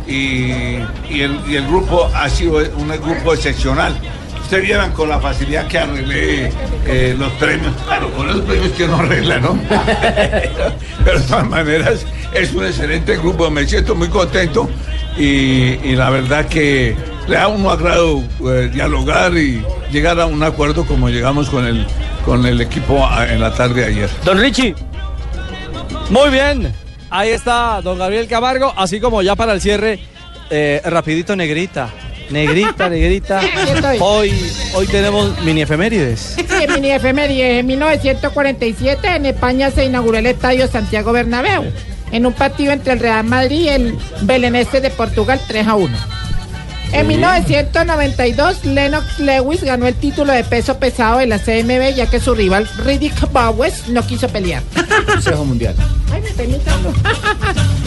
[0.07, 0.77] y,
[1.09, 3.95] el, grupo ha sido un grupo excepcional.
[4.41, 6.51] Ustedes vieran con la facilidad que arreglé
[6.85, 9.57] eh, los premios, claro, con los premios que no arregla, ¿no?
[11.05, 14.69] Pero de todas maneras es un excelente grupo, me siento muy contento
[15.17, 16.95] y, la verdad que
[17.27, 21.85] le da un agrado eh, dialogar y llegar a un acuerdo como llegamos con el,
[22.25, 24.09] con el equipo a- en la tarde de ayer.
[24.25, 24.75] Don Richie.
[26.09, 26.73] Muy bien.
[27.11, 29.99] Ahí está don Gabriel Camargo, así como ya para el cierre,
[30.49, 31.89] eh, rapidito negrita.
[32.29, 33.41] Negrita, negrita.
[33.99, 34.33] Hoy,
[34.73, 36.37] hoy tenemos mini efemérides.
[36.37, 37.59] Sí, mini efeméride.
[37.59, 41.65] En 1947 en España se inauguró el Estadio Santiago Bernabéu
[42.13, 45.97] en un partido entre el Real Madrid y el Belenenses de Portugal 3 a 1.
[46.93, 52.19] En 1992 Lennox Lewis ganó el título de peso pesado de la CMB ya que
[52.19, 54.61] su rival Riddick Bowes no quiso pelear.
[55.05, 55.75] Consejo Mundial.
[56.13, 56.59] Ay, me.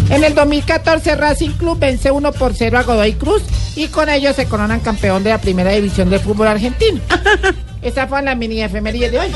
[0.14, 3.42] En el 2014 Racing Club vence 1 por 0 a Godoy Cruz
[3.74, 7.00] y con ello se coronan campeón de la primera división del fútbol argentino.
[7.82, 9.28] Esa fue la mini efemería de hoy.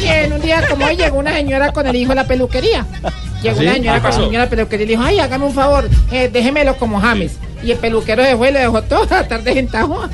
[0.00, 2.86] Y en un día como hoy llegó una señora con el hijo a la peluquería.
[3.42, 3.62] Llegó ¿Sí?
[3.64, 5.54] una ¿Qué señora con el niño a la peluquería y le dijo, ay, hágame un
[5.54, 7.32] favor, eh, déjemelo como James.
[7.62, 10.08] Y el peluquero se fue y le dejó toda la tarde sentado.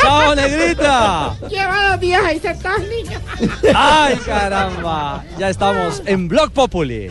[0.00, 1.34] ¡Chao, negrita!
[1.48, 3.18] Lleva dos días ahí sentado el niño.
[3.74, 5.24] ¡Ay, caramba!
[5.38, 7.08] Ya estamos en Blog Populi.